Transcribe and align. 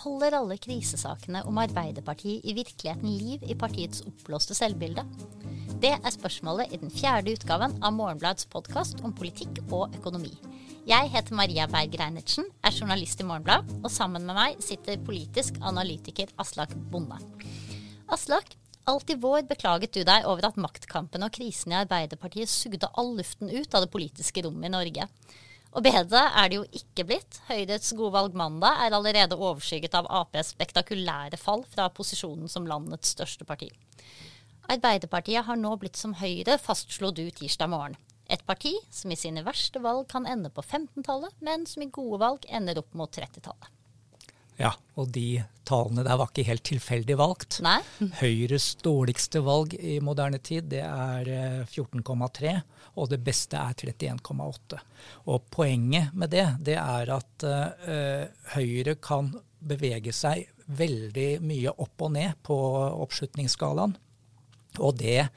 Holder 0.00 0.32
alle 0.38 0.56
krisesakene 0.56 1.42
om 1.44 1.58
Arbeiderpartiet 1.60 2.46
i 2.48 2.54
virkeligheten 2.56 3.10
liv 3.20 3.42
i 3.44 3.56
partiets 3.58 4.00
oppblåste 4.08 4.54
selvbilde? 4.56 5.04
Det 5.82 5.90
er 5.92 6.14
spørsmålet 6.14 6.72
i 6.72 6.78
den 6.80 6.92
fjerde 6.94 7.34
utgaven 7.36 7.74
av 7.84 7.92
Morgenblads 7.98 8.48
podkast 8.48 9.02
om 9.04 9.12
politikk 9.16 9.60
og 9.66 9.92
økonomi. 9.98 10.32
Jeg 10.88 11.10
heter 11.12 11.36
Maria 11.36 11.66
Berg 11.68 11.98
Reinertsen, 12.00 12.48
er 12.64 12.72
journalist 12.72 13.20
i 13.20 13.26
Morgenblad, 13.28 13.68
og 13.82 13.92
sammen 13.92 14.24
med 14.24 14.38
meg 14.38 14.64
sitter 14.64 15.02
politisk 15.04 15.60
analytiker 15.60 16.32
Aslak 16.40 16.72
Bonde. 16.88 17.20
Aslak, 18.08 18.56
alt 18.88 19.12
i 19.12 19.18
vår 19.20 19.44
beklaget 19.52 19.92
du 19.98 20.00
deg 20.08 20.24
over 20.24 20.48
at 20.48 20.56
maktkampen 20.56 21.28
og 21.28 21.36
krisen 21.36 21.76
i 21.76 21.80
Arbeiderpartiet 21.82 22.48
sugde 22.48 22.88
all 22.96 23.12
luften 23.20 23.52
ut 23.52 23.76
av 23.76 23.84
det 23.84 23.92
politiske 23.92 24.48
rommet 24.48 24.72
i 24.72 24.76
Norge. 24.78 25.10
Og 25.70 25.84
bedre 25.86 26.24
er 26.34 26.50
det 26.50 26.58
jo 26.58 26.64
ikke 26.74 27.04
blitt. 27.06 27.38
Høyrets 27.46 27.92
gode 27.94 28.14
valg 28.16 28.34
mandag 28.38 28.80
er 28.86 28.96
allerede 28.96 29.38
overskygget 29.38 29.94
av 29.94 30.08
Aps 30.10 30.50
spektakulære 30.56 31.38
fall 31.38 31.62
fra 31.70 31.86
posisjonen 31.94 32.50
som 32.50 32.66
landets 32.66 33.14
største 33.14 33.46
parti. 33.46 33.70
Arbeiderpartiet 34.70 35.46
har 35.46 35.58
nå 35.58 35.76
blitt 35.78 35.98
som 35.98 36.16
Høyre 36.18 36.58
fastslo 36.58 37.12
du 37.14 37.24
tirsdag 37.30 37.70
morgen. 37.70 37.98
Et 38.30 38.42
parti 38.46 38.76
som 38.94 39.10
i 39.10 39.18
sine 39.18 39.42
verste 39.46 39.82
valg 39.82 40.06
kan 40.10 40.26
ende 40.26 40.50
på 40.54 40.62
15-tallet, 40.62 41.34
men 41.42 41.66
som 41.66 41.82
i 41.82 41.90
gode 41.90 42.20
valg 42.22 42.46
ender 42.50 42.78
opp 42.78 42.94
mot 42.94 43.10
30-tallet. 43.10 43.70
Ja, 44.60 44.74
og 45.00 45.08
de 45.14 45.42
tallene 45.68 46.04
der 46.04 46.18
var 46.20 46.30
ikke 46.30 46.44
helt 46.48 46.64
tilfeldig 46.68 47.16
valgt. 47.20 47.58
Nei. 47.64 47.78
Høyres 48.20 48.74
dårligste 48.84 49.42
valg 49.46 49.74
i 49.78 49.98
moderne 50.04 50.40
tid, 50.42 50.68
det 50.72 50.82
er 50.84 51.30
14,3, 51.64 52.50
eh, 52.50 52.60
og 53.00 53.10
det 53.12 53.20
beste 53.24 53.60
er 53.60 53.76
31,8. 53.78 54.80
Og 55.32 55.46
poenget 55.52 56.12
med 56.12 56.34
det, 56.34 56.46
det 56.66 56.76
er 56.80 57.14
at 57.16 57.46
uh, 57.46 58.26
Høyre 58.56 58.96
kan 59.00 59.32
bevege 59.60 60.12
seg 60.16 60.50
veldig 60.70 61.30
mye 61.44 61.72
opp 61.82 62.04
og 62.06 62.12
ned 62.16 62.36
på 62.46 62.56
oppslutningsskalaen. 63.04 63.96
Og 64.78 64.98
det 65.00 65.30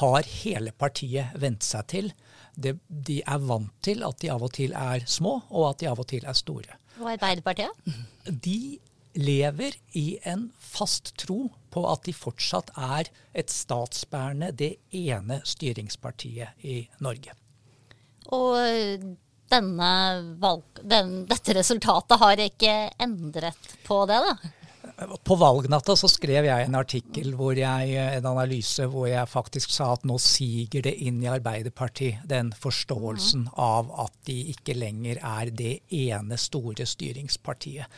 har 0.00 0.28
hele 0.44 0.72
partiet 0.78 1.34
vent 1.40 1.66
seg 1.66 1.88
til. 1.90 2.12
Det, 2.54 2.76
de 2.86 3.20
er 3.22 3.42
vant 3.42 3.72
til 3.82 4.04
at 4.06 4.20
de 4.22 4.30
av 4.30 4.44
og 4.46 4.52
til 4.54 4.74
er 4.76 5.06
små, 5.08 5.40
og 5.50 5.72
at 5.72 5.82
de 5.82 5.90
av 5.90 6.02
og 6.02 6.08
til 6.12 6.26
er 6.28 6.38
store. 6.38 6.76
Og 7.00 7.08
Arbeiderpartiet? 7.14 7.96
De 8.28 8.78
lever 9.18 9.74
i 9.98 10.18
en 10.28 10.50
fast 10.62 11.14
tro 11.18 11.48
på 11.72 11.82
at 11.90 12.04
de 12.06 12.14
fortsatt 12.14 12.70
er 12.76 13.10
et 13.34 13.50
statsbærende, 13.50 14.52
det 14.52 14.76
ene 14.94 15.40
styringspartiet 15.46 16.62
i 16.66 16.84
Norge. 17.02 17.34
Og 18.30 18.54
denne 19.50 19.90
valg, 20.38 20.82
den, 20.86 21.24
dette 21.30 21.56
resultatet 21.58 22.20
har 22.22 22.42
ikke 22.44 22.74
endret 23.02 23.74
på 23.86 24.04
det, 24.10 24.20
da? 24.28 24.52
På 25.24 25.34
valgnatta 25.34 25.94
så 25.96 26.08
skrev 26.10 26.44
jeg 26.44 26.66
en 26.66 26.76
artikkel, 26.76 27.32
hvor 27.38 27.56
jeg, 27.56 27.92
en 28.18 28.26
analyse, 28.28 28.84
hvor 28.90 29.06
jeg 29.08 29.28
faktisk 29.30 29.72
sa 29.72 29.92
at 29.94 30.04
nå 30.08 30.18
siger 30.20 30.84
det 30.84 30.92
inn 31.06 31.22
i 31.24 31.30
Arbeiderpartiet 31.30 32.26
den 32.28 32.50
forståelsen 32.52 33.46
mm. 33.46 33.54
av 33.64 33.92
at 34.04 34.16
de 34.28 34.36
ikke 34.52 34.76
lenger 34.76 35.22
er 35.24 35.52
det 35.56 35.72
ene 35.96 36.36
store 36.40 36.84
styringspartiet. 36.88 37.88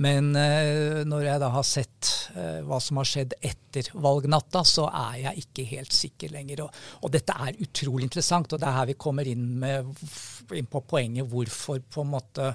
Men 0.00 0.32
uh, 0.32 1.02
når 1.08 1.28
jeg 1.28 1.44
da 1.44 1.52
har 1.58 1.68
sett 1.68 2.12
uh, 2.36 2.62
hva 2.66 2.80
som 2.80 3.02
har 3.02 3.10
skjedd 3.10 3.36
etter 3.40 3.92
valgnatta, 3.92 4.64
så 4.64 4.88
er 4.88 5.20
jeg 5.26 5.46
ikke 5.46 5.68
helt 5.74 5.96
sikker 5.96 6.32
lenger. 6.32 6.64
Og, 6.64 6.82
og 7.04 7.12
dette 7.12 7.36
er 7.36 7.62
utrolig 7.66 8.08
interessant, 8.08 8.56
og 8.56 8.62
det 8.62 8.70
er 8.70 8.80
her 8.80 8.90
vi 8.94 9.00
kommer 9.06 9.28
inn, 9.28 9.48
med, 9.60 9.92
inn 10.56 10.72
på 10.72 10.84
poenget 10.88 11.28
hvorfor 11.28 11.84
på 11.84 12.06
en 12.06 12.14
måte 12.16 12.52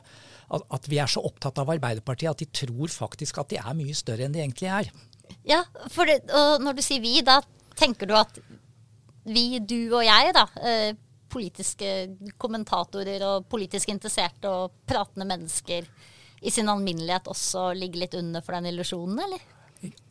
at, 0.52 0.88
vi 0.92 1.00
er 1.00 1.08
så 1.12 1.24
opptatt 1.24 1.62
av 1.62 1.70
Arbeiderpartiet 1.72 2.32
at 2.32 2.42
de 2.44 2.50
tror 2.52 2.92
faktisk 2.92 3.40
at 3.42 3.54
de 3.54 3.60
er 3.62 3.78
mye 3.78 3.96
større 3.96 4.28
enn 4.28 4.36
de 4.36 4.44
egentlig 4.44 4.72
er. 4.72 4.90
Ja, 5.48 5.62
det, 6.10 6.18
og 6.28 6.64
når 6.64 6.78
du 6.78 6.84
sier 6.84 7.04
vi, 7.04 7.22
da 7.24 7.40
tenker 7.80 8.10
du 8.10 8.16
at 8.20 8.42
vi, 9.24 9.62
du 9.64 9.94
og 9.94 10.04
jeg, 10.04 10.34
da, 10.36 10.48
eh, 10.68 10.92
politiske 11.32 11.92
kommentatorer 12.42 13.24
og 13.24 13.48
politisk 13.52 13.94
interesserte 13.94 14.50
og 14.52 14.82
pratende 14.88 15.30
mennesker 15.30 15.88
i 16.42 16.52
sin 16.52 16.70
alminnelighet 16.72 17.30
også 17.32 17.70
ligger 17.78 18.04
litt 18.04 18.18
under 18.18 18.44
for 18.44 18.58
den 18.58 18.72
illusjonen, 18.74 19.22
eller? 19.24 19.44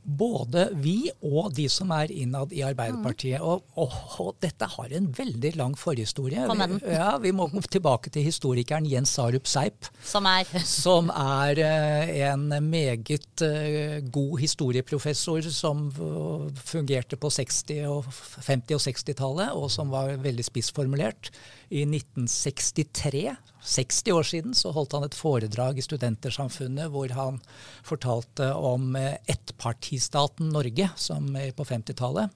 Både 0.03 0.69
vi 0.81 1.11
og 1.21 1.53
de 1.57 1.67
som 1.71 1.91
er 1.95 2.11
innad 2.13 2.55
i 2.57 2.63
Arbeiderpartiet. 2.67 3.41
Mm. 3.41 3.47
Og, 3.47 3.65
og, 3.79 3.97
og, 4.23 4.31
dette 4.43 4.69
har 4.73 4.95
en 4.97 5.09
veldig 5.17 5.53
lang 5.59 5.77
forhistorie. 5.79 6.47
Vi, 6.49 6.79
ja, 6.95 7.13
vi 7.21 7.33
må 7.37 7.49
tilbake 7.71 8.13
til 8.13 8.25
historikeren 8.27 8.89
Jens 8.89 9.13
Sarup 9.17 9.49
Seip. 9.51 9.91
Som 10.07 10.29
er? 10.31 10.49
Som 10.65 11.13
er 11.13 11.61
uh, 11.61 12.15
en 12.31 12.49
meget 12.71 13.45
uh, 13.45 14.01
god 14.11 14.39
historieprofessor 14.41 15.51
som 15.53 15.89
uh, 16.01 16.49
fungerte 16.65 17.19
på 17.21 17.31
60-, 17.31 17.87
og 17.91 18.09
50- 18.09 18.77
og 18.77 18.85
60-tallet, 18.87 19.55
og 19.57 19.71
som 19.73 19.93
var 19.93 20.17
veldig 20.23 20.47
spissformulert. 20.47 21.31
I 21.71 21.85
1963 21.87 23.37
60 23.63 24.13
år 24.13 24.27
siden 24.27 24.55
så 24.59 24.73
holdt 24.75 24.97
han 24.97 25.05
et 25.07 25.15
foredrag 25.15 25.79
i 25.79 25.85
Studentersamfunnet 25.85 26.91
hvor 26.91 27.13
han 27.15 27.39
fortalte 27.87 28.49
om 28.55 28.97
eh, 28.99 29.21
ettpartistaten 29.31 30.51
Norge 30.51 30.91
som 30.99 31.31
på 31.31 31.67
50-tallet. 31.69 32.35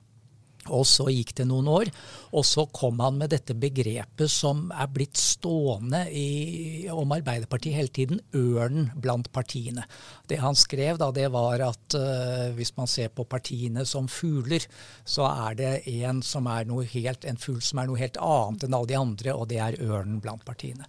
Og 0.73 0.87
så 0.89 1.07
gikk 1.13 1.35
det 1.39 1.47
noen 1.49 1.69
år, 1.69 1.91
og 2.33 2.45
så 2.49 2.65
kom 2.73 3.03
han 3.05 3.19
med 3.21 3.33
dette 3.35 3.57
begrepet 3.59 4.31
som 4.33 4.67
er 4.73 4.89
blitt 4.93 5.19
stående 5.21 6.05
i, 6.09 6.89
om 6.93 7.13
Arbeiderpartiet 7.17 7.77
hele 7.77 7.93
tiden, 7.95 8.21
ørnen 8.33 8.91
blant 8.97 9.31
partiene. 9.35 9.85
Det 10.31 10.41
han 10.41 10.57
skrev, 10.57 10.99
da, 11.01 11.11
det 11.15 11.29
var 11.35 11.67
at 11.69 11.99
uh, 11.99 12.51
hvis 12.57 12.75
man 12.79 12.89
ser 12.91 13.13
på 13.13 13.27
partiene 13.29 13.85
som 13.89 14.09
fugler, 14.09 14.65
så 15.05 15.29
er 15.49 15.59
det 15.61 15.73
en 16.01 16.23
som 16.25 16.49
er 16.49 16.69
noe 16.69 16.87
helt, 16.95 17.29
en 17.29 17.41
fugl 17.41 17.61
som 17.65 17.83
er 17.83 17.91
noe 17.91 18.01
helt 18.01 18.21
annet 18.21 18.65
enn 18.65 18.79
alle 18.79 18.93
de 18.93 19.01
andre, 19.01 19.35
og 19.35 19.51
det 19.53 19.61
er 19.61 19.81
ørnen 19.85 20.23
blant 20.25 20.47
partiene. 20.49 20.89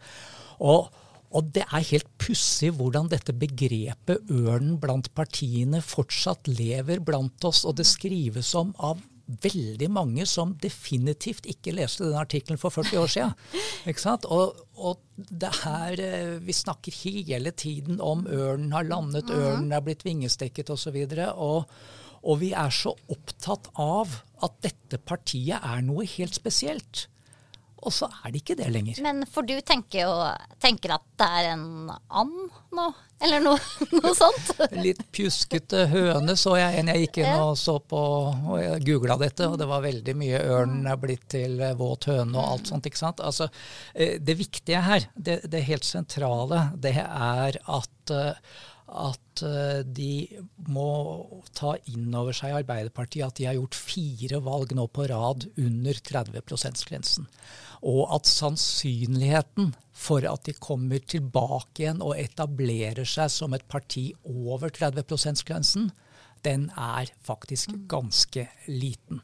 Og 0.63 0.88
og 1.36 1.50
det 1.56 1.66
er 1.66 1.88
helt 1.90 2.07
pussig 2.22 2.69
hvordan 2.78 3.09
dette 3.12 3.34
begrepet 3.36 4.30
ørnen 4.31 4.78
blant 4.80 5.09
partiene 5.18 5.81
fortsatt 5.84 6.47
lever 6.47 7.02
blant 7.03 7.47
oss, 7.47 7.66
og 7.68 7.75
det 7.80 7.88
skrives 7.90 8.53
om 8.56 8.72
av 8.78 9.02
veldig 9.25 9.88
mange 9.90 10.25
som 10.30 10.53
definitivt 10.62 11.47
ikke 11.50 11.74
leste 11.74 12.06
den 12.06 12.18
artikkelen 12.19 12.59
for 12.62 12.74
40 12.74 13.02
år 13.02 13.12
siden. 13.12 13.34
Ikke? 13.90 14.16
Og, 14.30 14.62
og 14.78 15.02
det 15.16 15.52
her, 15.63 16.00
eh, 16.02 16.36
Vi 16.46 16.53
snakker 16.53 16.94
hele 17.03 17.52
tiden 17.52 18.02
om 18.02 18.25
ørnen 18.28 18.72
har 18.74 18.86
landet, 18.86 19.25
mhm. 19.25 19.41
ørnen 19.41 19.74
er 19.74 19.81
blitt 19.86 20.06
vingestekket 20.06 20.69
osv. 20.69 20.97
Og, 21.34 21.66
og 22.24 22.40
vi 22.41 22.52
er 22.53 22.69
så 22.69 22.96
opptatt 23.09 23.72
av 23.81 24.22
at 24.46 24.62
dette 24.66 25.02
partiet 25.02 25.62
er 25.62 25.81
noe 25.86 26.06
helt 26.18 26.38
spesielt 26.38 27.07
og 27.85 27.94
så 27.94 28.09
er 28.09 28.34
det 28.34 28.41
ikke 28.41 28.57
det 28.57 28.68
lenger. 28.73 29.00
Men 29.06 29.23
for 29.29 29.46
du 29.47 29.53
tenker 29.66 30.06
jo 30.07 30.13
tenker 30.63 30.96
at 30.97 31.06
det 31.22 31.28
er 31.40 31.50
en 31.53 31.66
and 32.09 32.35
nå, 32.75 32.85
eller 33.23 33.44
noe, 33.46 33.59
noe 34.01 34.13
sånt? 34.18 34.51
Litt 34.75 35.03
pjuskete 35.16 35.85
høne 35.91 36.35
så 36.40 36.57
jeg 36.59 36.81
en 36.81 36.91
jeg 36.91 37.06
gikk 37.06 37.22
inn 37.24 37.44
og 37.45 37.56
så 37.59 37.78
på, 37.79 38.01
og 38.34 38.59
jeg 38.59 38.84
googla 38.90 39.19
dette, 39.22 39.47
og 39.47 39.57
det 39.62 39.69
var 39.69 39.85
veldig 39.85 40.16
mye 40.18 40.41
ørn 40.57 40.78
er 40.91 41.00
blitt 41.01 41.28
til 41.31 41.62
våt 41.79 42.09
høne 42.12 42.35
og 42.35 42.56
alt 42.57 42.72
sånt. 42.74 42.90
ikke 42.90 43.03
sant? 43.03 43.24
Altså, 43.24 43.50
eh, 43.94 44.18
Det 44.19 44.38
viktige 44.40 44.81
her, 44.81 45.07
det, 45.16 45.44
det 45.51 45.66
helt 45.69 45.88
sentrale, 45.88 46.69
det 46.75 46.97
er 47.00 47.59
at 47.63 48.16
eh, 48.16 48.56
at 48.95 49.44
eh, 49.45 49.81
de 49.85 50.28
må 50.72 50.88
ta 51.57 51.75
inn 51.91 52.13
over 52.16 52.35
seg 52.35 52.56
Arbeiderpartiet 52.61 53.28
at 53.28 53.39
de 53.39 53.47
har 53.50 53.57
gjort 53.57 53.78
fire 53.78 54.39
valg 54.45 54.73
nå 54.78 54.88
på 54.94 55.07
rad 55.11 55.47
under 55.61 56.01
30 56.09 56.41
%-grensen. 56.41 57.28
Og 57.85 58.16
at 58.16 58.29
sannsynligheten 58.29 59.73
for 59.95 60.25
at 60.27 60.47
de 60.47 60.56
kommer 60.57 61.03
tilbake 61.03 61.83
igjen 61.83 62.01
og 62.03 62.18
etablerer 62.19 63.07
seg 63.07 63.31
som 63.33 63.56
et 63.56 63.68
parti 63.71 64.09
over 64.24 64.74
30 64.74 65.06
%-grensen, 65.06 65.91
den 66.45 66.69
er 66.77 67.09
faktisk 67.25 67.71
mm. 67.74 67.86
ganske 67.89 68.48
liten. 68.69 69.21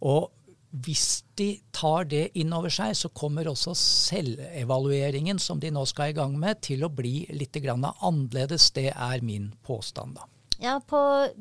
Og 0.00 0.30
hvis 0.72 1.22
de 1.36 1.60
tar 1.74 2.06
det 2.08 2.30
inn 2.40 2.52
over 2.56 2.72
seg, 2.72 2.94
så 2.96 3.10
kommer 3.12 3.50
også 3.50 3.74
selvevalueringen 3.76 5.40
som 5.42 5.60
de 5.60 5.68
nå 5.72 5.84
skal 5.88 6.12
i 6.12 6.16
gang 6.16 6.32
med, 6.40 6.62
til 6.64 6.84
å 6.86 6.92
bli 6.92 7.26
litt 7.36 7.58
annerledes. 7.60 8.70
Det 8.72 8.88
er 8.90 9.24
min 9.24 9.50
påstand, 9.66 10.16
da. 10.16 10.28
Ja, 10.62 10.76
på, 10.78 10.98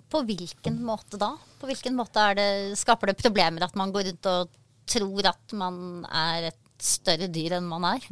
på, 0.09 0.23
hvilken 0.25 0.81
måte 0.83 1.19
da? 1.21 1.35
På 1.61 1.69
hvilken 1.69 1.95
måte 1.95 2.25
det, 2.35 2.49
skaper 2.79 3.11
det 3.11 3.21
problemer 3.21 3.67
at 3.67 3.77
man 3.77 3.93
går 3.93 4.09
rundt 4.09 4.29
og 4.31 4.57
tror 4.89 5.27
at 5.29 5.53
man 5.55 6.03
er 6.09 6.49
et 6.49 6.60
større 6.83 7.27
dyr 7.31 7.57
enn 7.57 7.67
man 7.69 7.85
er? 7.87 8.05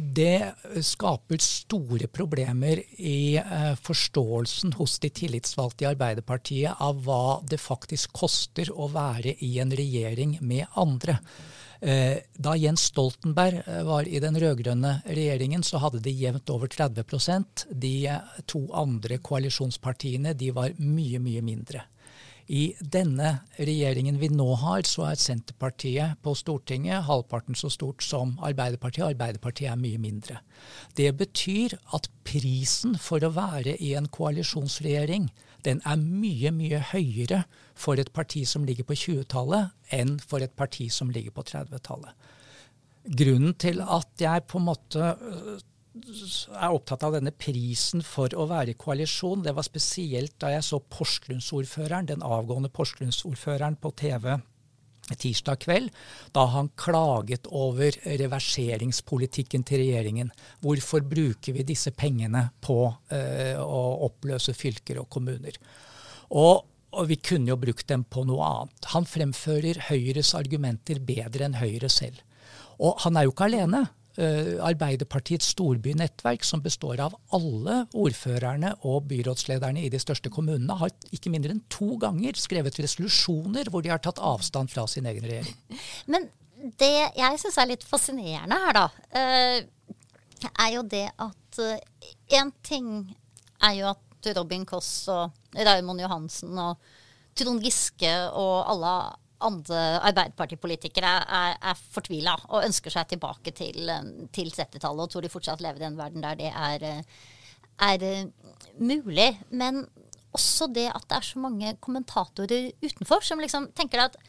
Det 0.00 0.82
skaper 0.86 1.40
store 1.42 2.08
problemer 2.12 2.82
i 2.98 3.38
uh, 3.38 3.72
forståelsen 3.80 4.76
hos 4.78 4.98
de 5.02 5.12
tillitsvalgte 5.20 5.86
i 5.86 5.90
Arbeiderpartiet 5.90 6.82
av 6.82 7.00
hva 7.06 7.40
det 7.48 7.60
faktisk 7.62 8.12
koster 8.20 8.72
å 8.72 8.90
være 8.92 9.36
i 9.46 9.56
en 9.62 9.72
regjering 9.76 10.38
med 10.40 10.68
andre. 10.80 11.18
Eh, 11.80 12.18
da 12.36 12.52
Jens 12.60 12.82
Stoltenberg 12.90 13.62
eh, 13.66 13.82
var 13.88 14.08
i 14.08 14.20
den 14.20 14.36
rød-grønne 14.36 14.98
regjeringen, 15.06 15.62
så 15.64 15.80
hadde 15.80 16.02
de 16.04 16.12
jevnt 16.12 16.50
over 16.52 16.68
30% 16.68 17.64
De 17.72 17.94
to 18.44 18.66
andre 18.76 19.16
koalisjonspartiene 19.24 20.34
de 20.36 20.50
var 20.52 20.76
mye, 20.76 21.22
mye 21.24 21.40
mindre. 21.40 21.86
I 22.48 22.74
denne 22.80 23.32
regjeringen 23.58 24.18
vi 24.20 24.30
nå 24.32 24.46
har, 24.62 24.82
så 24.88 25.10
er 25.10 25.20
Senterpartiet 25.20 26.18
på 26.24 26.34
Stortinget 26.38 27.06
halvparten 27.06 27.58
så 27.58 27.70
stort 27.72 28.02
som 28.02 28.36
Arbeiderpartiet. 28.42 29.12
Arbeiderpartiet 29.12 29.70
er 29.72 29.80
mye 29.80 30.00
mindre. 30.00 30.40
Det 30.96 31.12
betyr 31.18 31.76
at 31.96 32.08
prisen 32.26 32.96
for 32.98 33.22
å 33.22 33.32
være 33.36 33.76
i 33.78 33.92
en 33.98 34.08
koalisjonsregjering, 34.10 35.30
den 35.64 35.82
er 35.84 36.00
mye, 36.00 36.52
mye 36.56 36.80
høyere 36.90 37.44
for 37.76 38.00
et 38.00 38.12
parti 38.16 38.46
som 38.48 38.64
ligger 38.64 38.86
på 38.88 38.96
20-tallet, 38.96 39.74
enn 39.92 40.16
for 40.24 40.40
et 40.40 40.54
parti 40.56 40.88
som 40.92 41.10
ligger 41.12 41.34
på 41.36 41.44
30-tallet. 41.50 42.14
Grunnen 43.20 43.54
til 43.60 43.80
at 43.80 44.10
jeg 44.20 44.46
på 44.48 44.60
en 44.60 44.66
måte 44.68 45.12
er 45.90 46.70
opptatt 46.70 47.02
av 47.02 47.16
denne 47.16 47.32
prisen 47.34 48.04
for 48.06 48.30
å 48.38 48.46
være 48.50 48.74
i 48.74 48.78
koalisjon. 48.78 49.42
Det 49.42 49.54
var 49.56 49.66
spesielt 49.66 50.36
da 50.42 50.52
jeg 50.54 50.66
så 50.66 50.78
Porsgrunnsordføreren, 50.78 52.10
den 52.12 52.22
avgående 52.22 52.70
Porsgrunnsordføreren 52.72 53.78
på 53.82 53.92
TV 53.98 54.36
tirsdag 55.18 55.60
kveld, 55.64 55.90
da 56.30 56.44
han 56.52 56.70
klaget 56.78 57.48
over 57.50 57.96
reverseringspolitikken 58.04 59.64
til 59.66 59.82
regjeringen. 59.84 60.32
Hvorfor 60.62 61.04
bruker 61.06 61.56
vi 61.56 61.66
disse 61.66 61.90
pengene 61.90 62.46
på 62.62 62.80
uh, 62.86 63.56
å 63.58 63.82
oppløse 64.06 64.54
fylker 64.54 65.02
og 65.02 65.08
kommuner? 65.10 65.56
Og, 66.30 66.66
og, 66.94 67.04
vi 67.10 67.18
kunne 67.18 67.50
jo 67.50 67.58
brukt 67.58 67.88
dem 67.90 68.04
på 68.06 68.22
noe 68.28 68.46
annet. 68.46 68.90
Han 68.94 69.08
fremfører 69.08 69.88
Høyres 69.88 70.34
argumenter 70.38 71.02
bedre 71.02 71.48
enn 71.48 71.58
Høyre 71.58 71.90
selv. 71.90 72.22
Og 72.80 73.02
han 73.02 73.18
er 73.18 73.26
jo 73.26 73.34
ikke 73.34 73.50
alene. 73.50 73.88
Eh, 74.20 74.58
Arbeiderpartiets 74.60 75.46
storbynettverk, 75.54 76.42
som 76.44 76.60
består 76.60 77.00
av 77.00 77.14
alle 77.32 77.76
ordførerne 77.96 78.74
og 78.84 79.06
byrådslederne 79.08 79.80
i 79.86 79.88
de 79.92 80.00
største 80.02 80.28
kommunene, 80.32 80.76
har 80.76 80.92
ikke 81.08 81.32
mindre 81.32 81.54
enn 81.54 81.62
to 81.72 81.94
ganger 82.02 82.36
skrevet 82.36 82.76
resolusjoner 82.82 83.70
hvor 83.72 83.80
de 83.80 83.92
har 83.94 84.02
tatt 84.04 84.20
avstand 84.20 84.68
fra 84.72 84.84
sin 84.90 85.08
egen 85.08 85.24
regjering. 85.24 85.56
Men 86.12 86.28
det 86.82 86.92
jeg 87.16 87.40
syns 87.40 87.56
er 87.62 87.70
litt 87.70 87.86
fascinerende 87.88 88.60
her, 88.66 88.76
da, 88.76 88.84
eh, 89.16 90.50
er 90.50 90.70
jo 90.74 90.84
det 90.84 91.06
at 91.16 91.62
én 91.64 92.52
eh, 92.52 92.54
ting 92.60 92.92
er 93.64 93.78
jo 93.78 93.88
at 93.94 94.32
Robin 94.36 94.68
Koss 94.68 95.08
og 95.08 95.32
Raymond 95.56 96.04
Johansen 96.04 96.60
og 96.60 96.92
Trond 97.40 97.64
Giske 97.64 98.12
og 98.36 98.68
alle 98.68 98.94
andre 99.46 99.78
Arbeiderpartipolitikere 100.10 101.12
er, 101.24 101.56
er 101.72 101.84
fortvila 101.94 102.36
og 102.50 102.66
ønsker 102.66 102.92
seg 102.94 103.12
tilbake 103.12 103.54
til, 103.56 103.90
til 104.34 104.50
70-tallet 104.52 105.04
og 105.04 105.12
tror 105.12 105.24
de 105.24 105.32
fortsatt 105.32 105.62
lever 105.64 105.84
i 105.84 105.88
en 105.88 105.98
verden 105.98 106.24
der 106.24 106.38
det 106.40 106.50
er, 106.50 107.02
er 107.80 108.04
mulig. 108.78 109.30
Men 109.50 109.84
også 110.36 110.68
det 110.70 110.88
at 110.92 111.06
det 111.08 111.16
er 111.18 111.26
så 111.26 111.42
mange 111.42 111.74
kommentatorer 111.82 112.70
utenfor 112.84 113.24
som 113.26 113.42
liksom 113.42 113.70
tenker 113.76 114.06
at 114.06 114.20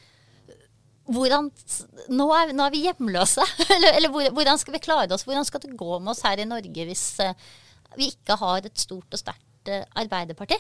hvordan, 1.12 1.50
nå, 2.14 2.28
er, 2.36 2.54
nå 2.56 2.66
er 2.66 2.74
vi 2.74 2.86
hjemløse. 2.86 3.44
eller, 3.76 3.98
eller, 3.98 4.32
hvordan 4.32 4.60
skal 4.62 4.78
vi 4.78 4.84
klare 4.84 5.12
oss? 5.12 5.26
Hvordan 5.28 5.48
skal 5.48 5.64
det 5.64 5.78
gå 5.78 6.00
med 6.00 6.14
oss 6.14 6.24
her 6.26 6.40
i 6.40 6.48
Norge 6.48 6.88
hvis 6.88 7.06
vi 7.98 8.12
ikke 8.14 8.38
har 8.40 8.68
et 8.68 8.80
stort 8.80 9.12
og 9.12 9.20
sterkt 9.20 9.72
Arbeiderparti? 10.00 10.58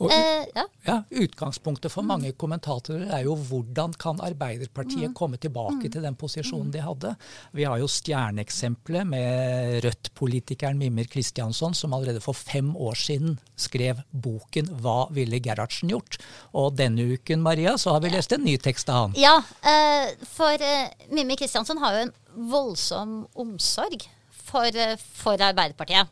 Og, 0.00 0.10
eh, 0.12 0.46
ja. 0.54 0.64
ja. 0.86 0.96
Utgangspunktet 1.22 1.92
for 1.92 2.06
mange 2.06 2.32
kommentatorer 2.38 3.10
er 3.12 3.24
jo 3.26 3.34
hvordan 3.36 3.94
kan 4.00 4.20
Arbeiderpartiet 4.24 5.10
mm. 5.10 5.16
komme 5.18 5.38
tilbake 5.42 5.86
mm. 5.86 5.90
til 5.94 6.06
den 6.06 6.16
posisjonen 6.18 6.70
mm. 6.70 6.74
de 6.74 6.84
hadde. 6.86 7.12
Vi 7.58 7.66
har 7.68 7.80
jo 7.82 7.90
stjerneeksempelet 7.90 9.08
med 9.08 9.82
Rødt-politikeren 9.84 10.80
Mimir 10.80 11.10
Kristiansson, 11.12 11.76
som 11.78 11.94
allerede 11.96 12.22
for 12.24 12.36
fem 12.38 12.72
år 12.76 12.98
siden 12.98 13.38
skrev 13.56 14.02
boken 14.10 14.72
'Hva 14.80 15.12
ville 15.14 15.40
Gerhardsen 15.42 15.92
gjort?'. 15.92 16.18
Og 16.54 16.76
denne 16.78 17.06
uken 17.14 17.42
Maria, 17.42 17.76
så 17.76 17.96
har 17.96 18.00
vi 18.00 18.14
lest 18.14 18.32
en 18.32 18.44
ny 18.44 18.56
tekst 18.56 18.88
av 18.88 19.06
han. 19.06 19.18
Ja, 19.18 19.36
eh, 19.62 20.14
for 20.26 20.56
eh, 20.56 20.90
Mimir 21.10 21.36
Kristiansson 21.36 21.78
har 21.78 21.94
jo 21.94 22.08
en 22.08 22.16
voldsom 22.50 23.26
omsorg 23.34 24.08
for, 24.30 24.72
for 24.98 25.36
Arbeiderpartiet. 25.36 26.08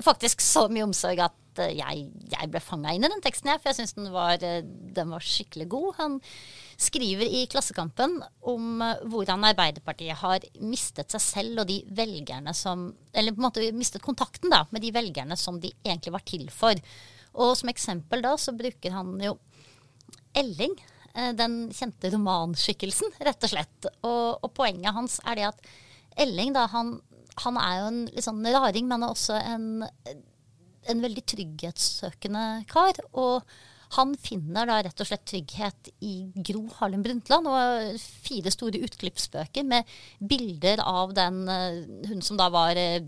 Faktisk 0.00 0.40
så 0.40 0.64
mye 0.72 0.86
omsorg 0.88 1.20
at 1.20 1.34
Eh, 1.58 1.72
jeg, 1.78 2.06
jeg 2.30 2.50
ble 2.50 2.62
fanga 2.62 2.92
inn 2.94 3.04
i 3.04 3.10
den 3.10 3.22
teksten, 3.24 3.50
jeg, 3.50 3.60
for 3.62 3.70
jeg 3.70 3.80
syns 3.80 3.96
den, 3.96 4.08
eh, 4.10 4.60
den, 4.96 5.12
var 5.12 5.24
skikkelig 5.24 5.66
god. 5.72 5.88
Han 5.98 6.18
skriver 6.80 7.26
i 7.26 7.44
Klassekampen 7.50 8.18
om 8.52 8.84
eh, 8.84 9.02
hvordan 9.10 9.46
Arbeiderpartiet 9.50 10.20
har 10.22 10.46
mistet 10.62 11.12
seg 11.12 11.24
selv 11.24 11.64
og 11.64 11.70
de 11.70 11.80
velgerne 11.96 12.54
som 12.56 12.90
Eller 13.12 13.34
på 13.34 13.42
en 13.42 13.48
måte 13.48 13.72
mistet 13.74 14.04
kontakten 14.04 14.52
da, 14.52 14.64
med 14.70 14.84
de 14.84 14.92
velgerne 14.94 15.36
som 15.36 15.58
de 15.60 15.72
egentlig 15.82 16.14
var 16.14 16.24
til 16.26 16.46
for. 16.54 16.78
Og 17.34 17.56
som 17.58 17.70
eksempel 17.72 18.22
da 18.22 18.36
så 18.38 18.54
bruker 18.54 18.94
han 18.94 19.16
jo 19.22 19.36
Elling, 20.34 20.76
den 21.34 21.54
kjente 21.74 22.06
romanskikkelsen, 22.12 23.16
rett 23.26 23.42
og 23.42 23.50
slett. 23.50 23.88
Og, 24.06 24.44
og 24.46 24.52
poenget 24.54 24.94
hans 24.94 25.16
er 25.26 25.40
det 25.40 25.46
at 25.48 25.70
Elling 26.22 26.54
da, 26.54 26.68
han, 26.70 27.00
han 27.42 27.58
er 27.58 27.80
jo 27.80 27.88
en 27.88 27.98
litt 28.12 28.26
sånn 28.28 28.46
raring, 28.46 28.86
men 28.90 29.08
også 29.08 29.40
en 29.42 29.66
en 30.88 31.02
veldig 31.04 31.24
trygghetssøkende 31.34 32.46
kar. 32.70 33.00
Og 33.12 33.44
han 33.96 34.14
finner 34.22 34.68
da 34.70 34.78
rett 34.86 35.02
og 35.02 35.08
slett 35.08 35.26
trygghet 35.26 35.90
i 36.06 36.14
Gro 36.46 36.62
Harlem 36.78 37.02
Brundtland 37.02 37.48
og 37.50 37.98
fire 37.98 38.52
store 38.54 38.82
utklippsbøker 38.86 39.66
med 39.66 39.88
bilder 40.20 40.84
av 40.84 41.16
den 41.16 41.42
eh, 41.50 41.82
hun 42.06 42.22
som 42.22 42.38
da 42.38 42.46
var 42.54 42.78
eh, 42.78 43.02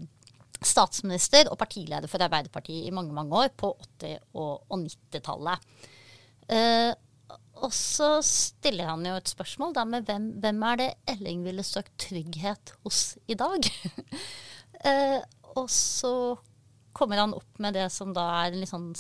statsminister 0.63 1.51
og 1.51 1.59
partileder 1.61 2.11
for 2.11 2.23
Arbeiderpartiet 2.23 2.89
i 2.89 2.95
mange 2.95 3.15
mange 3.15 3.35
år, 3.45 3.55
på 3.57 3.73
80- 4.03 4.19
og 4.39 4.67
90-tallet. 4.71 5.71
Uh, 6.53 6.93
og 7.63 7.71
så 7.75 8.17
stiller 8.27 8.89
han 8.91 9.05
jo 9.07 9.15
et 9.19 9.31
spørsmål 9.31 9.75
da 9.77 9.85
med 9.87 10.07
hvem, 10.09 10.29
hvem 10.43 10.63
er 10.67 10.79
det 10.81 10.89
Elling 11.15 11.45
ville 11.47 11.65
søkt 11.67 11.93
trygghet 12.09 12.75
hos 12.83 13.03
i 13.31 13.37
dag? 13.39 13.69
eh, 14.89 15.21
og 15.55 15.69
så 15.71 16.15
kommer 16.93 17.21
han 17.23 17.35
opp 17.35 17.59
med 17.63 17.75
det 17.79 17.89
som 17.93 18.13
da 18.17 18.25
er 18.43 18.53
en 18.53 18.63
litt 18.63 18.73
sånn 18.73 18.91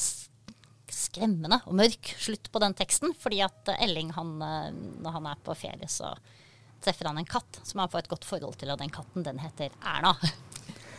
skremmende 0.93 1.61
og 1.67 1.77
mørk 1.77 2.13
slutt 2.21 2.51
på 2.53 2.61
den 2.63 2.77
teksten. 2.77 3.15
Fordi 3.19 3.43
at 3.45 3.73
Elling, 3.79 4.13
han, 4.17 4.35
eh, 4.43 4.71
når 5.05 5.19
han 5.19 5.29
er 5.33 5.45
på 5.45 5.57
ferie, 5.59 5.89
så 5.89 6.13
treffer 6.83 7.09
han 7.11 7.21
en 7.21 7.29
katt 7.29 7.61
som 7.63 7.83
han 7.83 7.91
får 7.93 8.05
et 8.05 8.11
godt 8.13 8.27
forhold 8.27 8.59
til, 8.61 8.73
og 8.73 8.81
den 8.81 8.93
katten, 8.93 9.25
den 9.27 9.39
heter 9.43 9.71
Erna. 9.81 10.17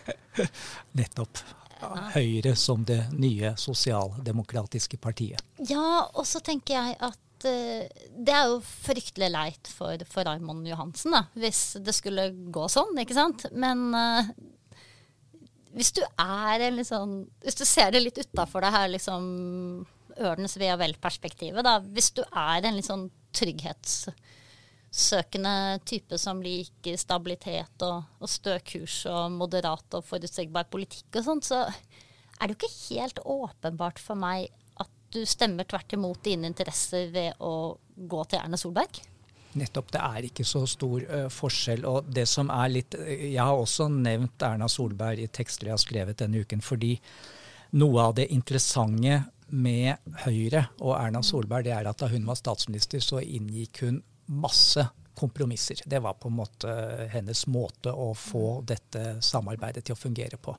Nettopp. 0.99 1.43
Høyre 2.13 2.53
som 2.55 2.85
det 2.87 3.01
nye 3.11 3.57
sosialdemokratiske 3.59 4.95
partiet. 5.03 5.43
Ja, 5.67 6.07
og 6.13 6.23
så 6.29 6.39
tenker 6.39 6.77
jeg 6.77 6.95
at 7.03 7.47
uh, 7.49 8.05
det 8.15 8.35
er 8.37 8.53
jo 8.53 8.61
fryktelig 8.63 9.27
leit 9.33 9.67
for, 9.67 10.05
for 10.07 10.23
Raymond 10.29 10.69
Johansen, 10.69 11.11
da, 11.11 11.25
hvis 11.35 11.73
det 11.83 11.95
skulle 11.97 12.29
gå 12.55 12.69
sånn, 12.71 12.95
ikke 13.03 13.17
sant. 13.17 13.49
Men 13.51 13.89
hvis 15.73 15.89
du 15.97 16.03
er 16.05 16.61
en 16.67 16.75
litt 16.77 16.89
sånn 16.89 17.13
Hvis 17.43 17.59
du 17.59 17.65
ser 17.65 17.91
det 17.93 18.01
litt 18.03 18.21
utafor 18.21 18.59
det 18.65 18.75
her 18.75 18.87
liksom 18.93 19.21
Ørens 20.13 20.55
ve 20.61 20.67
og 20.69 20.77
vel-perspektivet, 20.77 21.65
da. 21.65 21.81
Hvis 21.81 22.13
du 22.13 22.21
er 22.21 22.61
en 22.61 22.77
litt 22.77 22.85
sånn 22.85 23.09
trygghetssøkende 23.33 25.81
type 25.89 26.13
som 26.21 26.37
liker 26.45 26.93
stabilitet 27.01 27.81
og, 27.81 28.05
og 28.21 28.29
stø 28.29 28.53
kurs 28.61 29.09
og 29.09 29.33
moderat 29.33 29.89
og 29.97 30.05
forutsigbar 30.05 30.69
politikk 30.69 31.17
og 31.17 31.25
sånt, 31.25 31.49
så 31.49 31.65
er 31.65 32.45
det 32.45 32.53
jo 32.53 32.59
ikke 32.59 32.93
helt 32.93 33.17
åpenbart 33.25 33.97
for 34.03 34.13
meg 34.21 34.53
at 34.83 34.91
du 35.15 35.25
stemmer 35.25 35.63
tvert 35.65 35.93
imot 35.97 36.21
dine 36.25 36.47
interesser 36.51 37.07
ved 37.13 37.33
å 37.41 37.77
gå 37.97 38.23
til 38.29 38.39
Erne 38.43 38.57
Solberg. 38.61 39.12
Nettopp. 39.59 39.91
Det 39.93 40.01
er 40.01 40.27
ikke 40.29 40.45
så 40.47 40.63
stor 40.69 41.03
uh, 41.09 41.27
forskjell. 41.33 41.85
Og 41.89 42.09
det 42.13 42.25
som 42.29 42.51
er 42.53 42.71
litt 42.71 42.97
Jeg 42.97 43.39
har 43.41 43.53
også 43.53 43.89
nevnt 43.91 44.43
Erna 44.45 44.69
Solberg 44.71 45.23
i 45.23 45.29
tekster 45.31 45.69
jeg 45.69 45.77
har 45.77 45.83
skrevet 45.83 46.19
denne 46.23 46.43
uken, 46.43 46.63
fordi 46.63 46.95
noe 47.79 48.09
av 48.09 48.17
det 48.19 48.27
interessante 48.33 49.23
med 49.53 50.13
Høyre 50.25 50.67
og 50.81 50.95
Erna 50.97 51.21
Solberg, 51.25 51.65
det 51.67 51.73
er 51.75 51.89
at 51.89 52.01
da 52.01 52.09
hun 52.09 52.25
var 52.25 52.37
statsminister, 52.37 53.01
så 53.01 53.21
inngikk 53.21 53.83
hun 53.85 54.01
masse 54.33 54.85
kompromisser. 55.17 55.81
Det 55.85 55.99
var 56.01 56.13
på 56.13 56.29
en 56.29 56.37
måte 56.37 56.73
hennes 57.13 57.45
måte 57.51 57.93
å 57.93 58.13
få 58.17 58.61
dette 58.65 59.19
samarbeidet 59.21 59.85
til 59.85 59.95
å 59.97 59.99
fungere 59.99 60.39
på. 60.41 60.55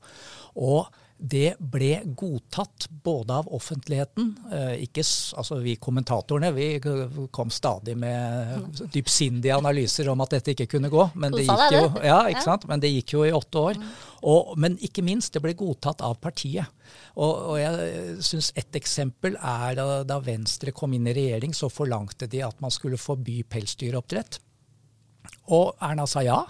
Og 0.63 0.87
det 1.16 1.54
ble 1.59 2.00
godtatt 2.18 2.88
både 3.04 3.37
av 3.38 3.47
offentligheten 3.54 4.33
eh, 4.52 4.83
ikke, 4.83 5.04
altså 5.38 5.61
Vi 5.62 5.76
kommentatorene 5.80 6.50
vi 6.52 6.66
kom 7.30 7.52
stadig 7.54 7.94
med 7.97 8.83
dypsindige 8.92 9.54
analyser 9.54 10.11
om 10.11 10.25
at 10.25 10.35
dette 10.35 10.52
ikke 10.52 10.66
kunne 10.75 10.90
gå. 10.92 11.06
Men 11.14 11.37
det 11.37 11.47
gikk 11.47 11.76
jo, 11.76 11.85
ja? 12.02 12.59
Men 12.66 12.83
det 12.83 12.90
gikk 12.97 13.14
jo 13.14 13.25
i 13.25 13.33
åtte 13.33 13.62
år. 13.62 13.80
Og, 14.26 14.52
men 14.59 14.76
ikke 14.83 15.04
minst, 15.06 15.33
det 15.37 15.44
ble 15.44 15.54
godtatt 15.56 16.02
av 16.04 16.18
partiet. 16.18 16.66
Og, 17.14 17.33
og 17.54 17.56
jeg 17.61 18.18
synes 18.25 18.50
Et 18.59 18.78
eksempel 18.80 19.38
er 19.38 19.78
da, 19.78 19.88
da 20.09 20.18
Venstre 20.25 20.75
kom 20.75 20.97
inn 20.97 21.06
i 21.09 21.14
regjering, 21.16 21.54
så 21.54 21.71
forlangte 21.73 22.28
de 22.30 22.42
at 22.44 22.59
man 22.64 22.75
skulle 22.75 23.00
forby 23.00 23.42
pelsdyroppdrett. 23.49 24.40
Og 25.54 25.76
Erna 25.85 26.09
sa 26.11 26.25
ja, 26.26 26.42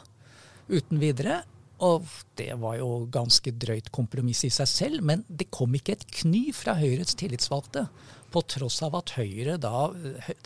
uten 0.72 1.02
videre. 1.02 1.42
Og 1.84 2.06
det 2.38 2.52
var 2.62 2.78
jo 2.78 3.04
ganske 3.12 3.52
drøyt 3.60 3.90
kompromiss 3.92 4.44
i 4.46 4.52
seg 4.52 4.68
selv, 4.70 5.02
men 5.04 5.24
det 5.28 5.50
kom 5.52 5.74
ikke 5.76 5.98
et 5.98 6.06
kny 6.22 6.46
fra 6.56 6.76
Høyres 6.78 7.16
tillitsvalgte. 7.20 7.86
På 8.32 8.42
tross 8.50 8.80
av 8.82 8.96
at 8.98 9.12
Høyre 9.18 9.58
da, 9.62 9.90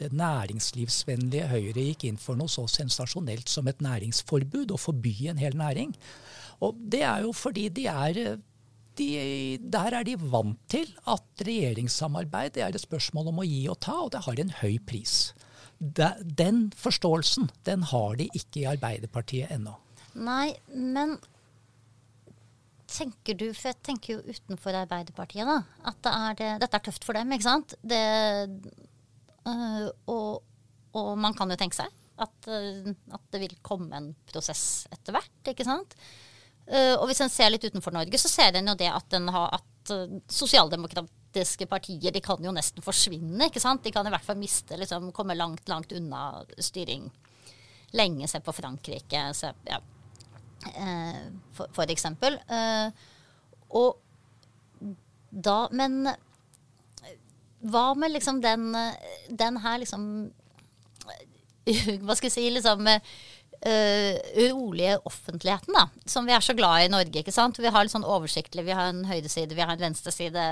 det 0.00 0.10
næringslivsvennlige 0.18 1.46
Høyre 1.52 1.86
gikk 1.90 2.08
inn 2.08 2.20
for 2.20 2.36
noe 2.36 2.50
så 2.52 2.66
sensasjonelt 2.68 3.48
som 3.48 3.70
et 3.70 3.80
næringsforbud, 3.84 4.74
å 4.74 4.80
forby 4.80 5.14
en 5.30 5.40
hel 5.40 5.56
næring. 5.56 5.94
Og 6.64 6.76
det 6.90 7.04
er 7.06 7.24
jo 7.24 7.32
fordi 7.36 7.68
de 7.72 7.86
er 7.92 8.22
de, 8.98 9.58
der 9.62 9.94
er 9.94 10.06
de 10.06 10.16
vant 10.18 10.58
til 10.70 10.88
at 11.06 11.44
regjeringssamarbeid 11.46 12.56
det 12.56 12.64
er 12.64 12.74
et 12.74 12.82
spørsmål 12.82 13.30
om 13.30 13.44
å 13.44 13.46
gi 13.46 13.60
og 13.70 13.78
ta, 13.84 13.94
og 14.04 14.10
det 14.14 14.24
har 14.26 14.42
en 14.42 14.56
høy 14.58 14.80
pris. 14.90 15.30
Den 15.78 16.72
forståelsen 16.74 17.52
den 17.68 17.86
har 17.92 18.18
de 18.18 18.26
ikke 18.34 18.64
i 18.64 18.70
Arbeiderpartiet 18.72 19.54
ennå. 19.54 19.76
Nei, 20.16 20.54
men 20.72 21.18
tenker 22.88 23.36
du, 23.36 23.48
for 23.52 23.70
jeg 23.70 23.80
tenker 23.84 24.16
jo 24.16 24.34
utenfor 24.34 24.76
Arbeiderpartiet, 24.80 25.48
da, 25.48 25.60
at 25.90 25.98
det 26.04 26.12
er 26.12 26.38
det, 26.38 26.50
dette 26.64 26.78
er 26.80 26.86
tøft 26.88 27.06
for 27.06 27.18
dem, 27.18 27.32
ikke 27.34 27.46
sant? 27.46 27.74
Det, 27.84 28.00
øh, 29.48 29.88
og, 30.08 30.40
og, 30.96 31.10
man 31.20 31.36
kan 31.36 31.52
jo 31.52 31.58
tenke 31.60 31.78
seg 31.78 31.92
at, 32.18 32.48
øh, 32.48 32.88
at, 33.12 33.26
det 33.34 33.42
vil 33.44 33.58
komme 33.62 33.92
en 33.94 34.08
prosess 34.30 34.88
etter 34.94 35.14
hvert, 35.14 35.52
ikke 35.52 35.68
sant? 35.68 35.94
Uh, 36.68 36.98
og 36.98 37.06
hvis 37.08 37.22
en 37.24 37.30
ser 37.32 37.48
litt 37.48 37.64
utenfor 37.64 37.94
Norge, 37.96 38.18
så 38.20 38.28
ser 38.28 38.58
en 38.58 38.66
jo 38.68 38.74
det 38.76 38.90
at, 38.92 39.14
har, 39.32 39.54
at 39.56 39.92
uh, 39.94 40.18
sosialdemokratiske 40.28 41.64
partier 41.70 42.12
de 42.12 42.20
kan 42.20 42.44
jo 42.44 42.52
nesten 42.52 42.84
forsvinne. 42.84 43.46
ikke 43.46 43.62
sant? 43.62 43.80
De 43.86 43.92
kan 43.94 44.04
i 44.04 44.12
hvert 44.12 44.26
fall 44.26 44.36
miste, 44.36 44.76
liksom, 44.76 45.08
komme 45.16 45.36
langt, 45.38 45.64
langt 45.72 45.94
unna 45.96 46.42
styring. 46.60 47.06
Lenge 47.96 48.28
se 48.28 48.42
på 48.44 48.52
Frankrike. 48.52 49.22
Se, 49.38 49.54
ja 49.64 49.80
for, 51.54 51.70
for, 51.72 51.90
eksempel. 51.90 52.38
Eh, 52.50 52.90
og 53.78 53.98
da 55.30 55.68
Men 55.76 56.08
hva 57.68 57.90
med 57.98 58.14
liksom 58.14 58.38
den, 58.40 58.70
den 59.28 59.58
her 59.60 59.80
liksom 59.82 60.02
Hva 62.04 62.16
skal 62.16 62.30
jeg 62.30 62.32
si 62.32 62.44
liksom 62.54 62.86
uh, 62.88 64.94
offentligheten, 65.04 65.74
da. 65.74 65.88
Som 66.06 66.26
vi 66.26 66.32
er 66.32 66.40
så 66.40 66.54
glad 66.54 66.82
i 66.82 66.86
i 66.86 66.92
Norge. 66.92 67.18
ikke 67.18 67.34
sant? 67.34 67.58
Vi 67.58 67.68
har 67.68 67.84
litt 67.84 67.92
sånn 67.92 68.06
oversiktlig. 68.06 68.64
Vi 68.64 68.76
har 68.76 68.88
en 68.88 69.04
høyreside, 69.04 69.54
vi 69.54 69.64
har 69.64 69.74
en 69.74 69.82
venstreside. 69.82 70.44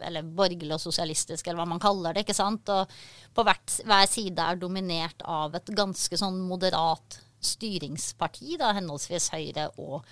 Eller 0.00 0.22
borgerlig 0.22 0.72
og 0.72 0.80
sosialistisk, 0.80 1.46
eller 1.46 1.60
hva 1.60 1.72
man 1.74 1.82
kaller 1.82 2.14
det. 2.14 2.24
ikke 2.24 2.36
sant? 2.36 2.68
Og 2.68 2.92
på 3.34 3.44
hvert, 3.44 3.80
hver 3.84 4.06
side 4.08 4.46
er 4.46 4.60
dominert 4.60 5.24
av 5.24 5.58
et 5.58 5.74
ganske 5.76 6.16
sånn 6.16 6.38
moderat 6.48 7.20
styringsparti, 7.40 8.56
da, 8.60 8.72
henholdsvis 8.76 9.30
Høyre 9.34 9.68
og 9.80 10.04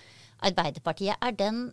Arbeiderpartiet, 0.44 1.16
er 1.20 1.35
den, 1.37 1.73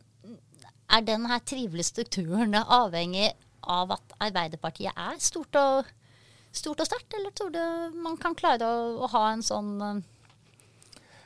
er 0.90 1.06
den 1.06 1.28
her 1.30 1.44
trivelige 1.46 1.92
strukturen 1.92 2.56
avhengig 2.56 3.32
av 3.62 3.96
at 3.98 4.18
Arbeiderpartiet 4.28 4.94
er 4.94 5.22
stort 5.24 5.56
og, 5.60 5.94
stort 6.56 6.84
sterkt, 6.88 7.14
eller 7.18 7.34
tror 7.36 7.54
du 7.54 8.02
man 8.04 8.18
kan 8.22 8.36
klare 8.38 8.68
å, 8.68 9.06
å 9.06 9.12
ha 9.14 9.26
en 9.34 9.44
sånn 9.46 10.04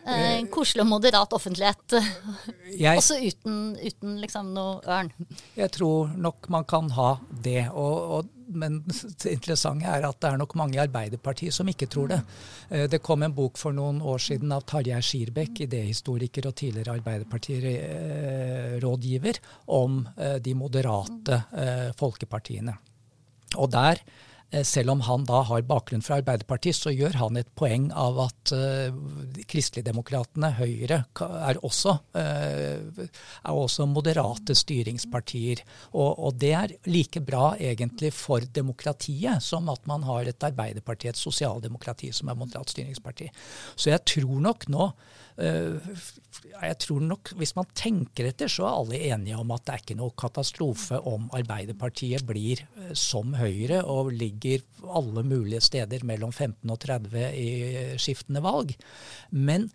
en 0.08 0.48
koselig 0.52 0.84
og 0.86 0.90
moderat 0.90 1.34
offentlighet, 1.36 1.94
jeg, 2.86 2.98
også 2.98 3.16
uten, 3.20 3.78
uten 3.78 4.20
liksom 4.22 4.54
noe 4.56 4.80
ørn? 4.88 5.12
Jeg 5.58 5.72
tror 5.76 6.08
nok 6.16 6.50
man 6.50 6.66
kan 6.70 6.90
ha 6.98 7.18
det. 7.44 7.70
og, 7.74 7.96
og 8.18 8.26
men 8.50 8.82
det 8.88 9.26
interessante 9.30 9.86
er 9.86 10.02
at 10.08 10.22
det 10.22 10.30
er 10.32 10.38
nok 10.42 10.56
mange 10.58 10.76
i 10.78 10.82
Arbeiderpartiet 10.82 11.54
som 11.54 11.68
ikke 11.70 11.88
tror 11.92 12.08
det. 12.10 12.22
Eh, 12.70 12.90
det 12.90 13.04
kom 13.06 13.24
en 13.24 13.34
bok 13.36 13.58
for 13.62 13.72
noen 13.76 14.02
år 14.02 14.18
siden 14.26 14.52
av 14.56 14.62
Tarjei 14.70 15.02
Skirbekk, 15.06 15.60
idéhistoriker 15.68 16.48
og 16.50 16.56
tidligere 16.58 16.96
Arbeiderparti-rådgiver, 16.98 19.36
om 19.78 19.92
eh, 20.18 20.38
de 20.44 20.54
moderate 20.58 21.36
eh, 21.54 21.90
folkepartiene. 22.00 22.74
Og 23.58 23.68
der 23.74 23.96
Eh, 24.00 24.04
selv 24.66 24.96
om 24.96 25.02
han 25.06 25.26
da 25.30 25.44
har 25.46 25.66
bakgrunn 25.68 26.02
fra 26.02 26.18
Arbeiderpartiet, 26.20 26.78
så 26.78 26.94
gjør 26.94 27.20
han 27.20 27.38
et 27.38 27.50
poeng 27.60 27.90
av 27.94 28.18
at 28.24 28.54
uh, 28.56 28.96
Kristeligdemokratene, 29.50 30.50
Høyre, 30.58 31.04
er 31.22 31.60
også, 31.66 31.96
uh, 32.18 33.04
er 33.04 33.54
også 33.54 33.86
moderate 33.90 34.56
styringspartier. 34.58 35.62
Og, 35.94 36.18
og, 36.18 36.40
det 36.42 36.54
er 36.58 36.76
like 36.90 37.22
bra 37.26 37.52
egentlig 37.60 38.12
for 38.18 38.42
demokratiet 38.42 39.46
som 39.46 39.70
at 39.70 39.86
man 39.90 40.08
har 40.10 40.30
et 40.30 40.50
Arbeiderparti, 40.50 41.12
et 41.12 41.20
sosialdemokrati, 41.20 42.10
som 42.16 42.32
er 42.32 42.40
moderat 42.40 42.74
styringsparti. 42.74 43.30
Så 43.76 43.94
jeg 43.94 44.06
tror 44.16 44.42
nok 44.50 44.70
nå 44.74 44.92
jeg 45.40 46.78
tror 46.84 47.04
nok, 47.06 47.32
Hvis 47.40 47.56
man 47.56 47.68
tenker 47.78 48.28
etter, 48.30 48.52
så 48.52 48.66
er 48.68 48.80
alle 48.80 49.02
enige 49.14 49.38
om 49.40 49.52
at 49.56 49.64
det 49.66 49.74
er 49.74 49.84
ikke 49.84 50.00
noe 50.00 50.16
katastrofe 50.20 51.00
om 51.08 51.30
Arbeiderpartiet 51.36 52.26
blir 52.28 52.64
eh, 52.64 52.92
som 52.98 53.36
Høyre 53.38 53.84
og 53.88 54.12
ligger 54.12 54.66
alle 54.84 55.24
mulige 55.24 55.64
steder 55.64 56.04
mellom 56.08 56.34
15 56.34 56.74
og 56.74 56.80
30 56.84 57.24
i 57.40 57.48
skiftende 58.02 58.44
valg. 58.44 58.76
Men 59.32 59.70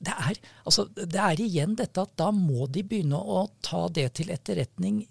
det 0.00 0.14
er, 0.14 0.38
altså, 0.64 0.86
det 0.94 1.20
er 1.20 1.42
igjen 1.42 1.74
dette 1.76 2.06
at 2.06 2.14
da 2.16 2.30
må 2.32 2.68
de 2.72 2.84
begynne 2.86 3.18
å 3.18 3.48
ta 3.64 3.86
det 3.92 4.06
til 4.16 4.30
etterretning 4.32 5.02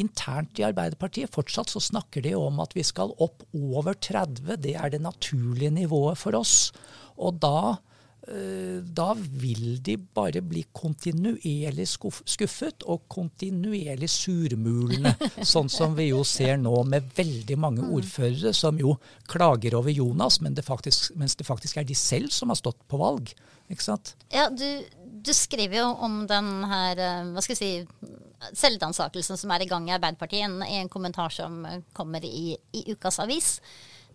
internt 0.00 0.58
i 0.58 0.64
Arbeiderpartiet. 0.66 1.30
Fortsatt 1.30 1.70
så 1.70 1.82
snakker 1.82 2.24
de 2.24 2.32
om 2.38 2.58
at 2.64 2.72
vi 2.74 2.82
skal 2.86 3.12
opp 3.22 3.44
over 3.52 3.94
30. 3.94 4.56
Det 4.64 4.74
er 4.74 4.90
det 4.90 5.04
naturlige 5.04 5.70
nivået 5.76 6.18
for 6.18 6.40
oss. 6.40 6.72
Og 7.20 7.36
da 7.44 7.76
Eh, 7.76 7.91
da 8.22 9.08
vil 9.18 9.80
de 9.82 9.96
bare 9.98 10.38
bli 10.46 10.60
kontinuerlig 10.70 11.88
skuffet 11.90 12.84
og 12.86 13.08
kontinuerlig 13.10 14.06
surmulende. 14.12 15.10
sånn 15.52 15.70
som 15.72 15.96
vi 15.98 16.06
jo 16.12 16.22
ser 16.26 16.60
nå 16.62 16.76
med 16.86 17.10
veldig 17.16 17.58
mange 17.58 17.82
mm. 17.82 17.90
ordførere 17.98 18.52
som 18.54 18.78
jo 18.78 18.94
klager 19.30 19.74
over 19.78 19.90
Jonas, 19.90 20.38
men 20.44 20.54
det 20.54 20.62
faktisk, 20.66 21.16
mens 21.18 21.34
det 21.38 21.48
faktisk 21.48 21.80
er 21.82 21.88
de 21.88 21.98
selv 21.98 22.30
som 22.30 22.54
har 22.54 22.60
stått 22.60 22.78
på 22.86 23.00
valg. 23.02 23.34
Ikke 23.72 23.84
sant? 23.84 24.14
Ja, 24.32 24.48
du, 24.50 24.84
du 25.02 25.32
skriver 25.34 25.80
jo 25.80 25.88
om 26.06 26.22
den 26.30 26.50
her, 26.68 26.98
eh, 27.00 27.30
hva 27.34 27.42
skal 27.44 27.56
jeg 27.56 27.62
si, 27.62 28.10
selvransakelsen 28.58 29.38
som 29.38 29.52
er 29.54 29.64
i 29.64 29.70
gang 29.70 29.86
i 29.88 29.94
Arbeiderpartiet, 29.94 30.58
i 30.66 30.80
en 30.80 30.90
kommentar 30.92 31.32
som 31.34 31.62
kommer 31.96 32.24
i, 32.26 32.52
i 32.74 32.84
Ukas 32.92 33.20
Avis. 33.22 33.56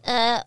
Eh, 0.04 0.38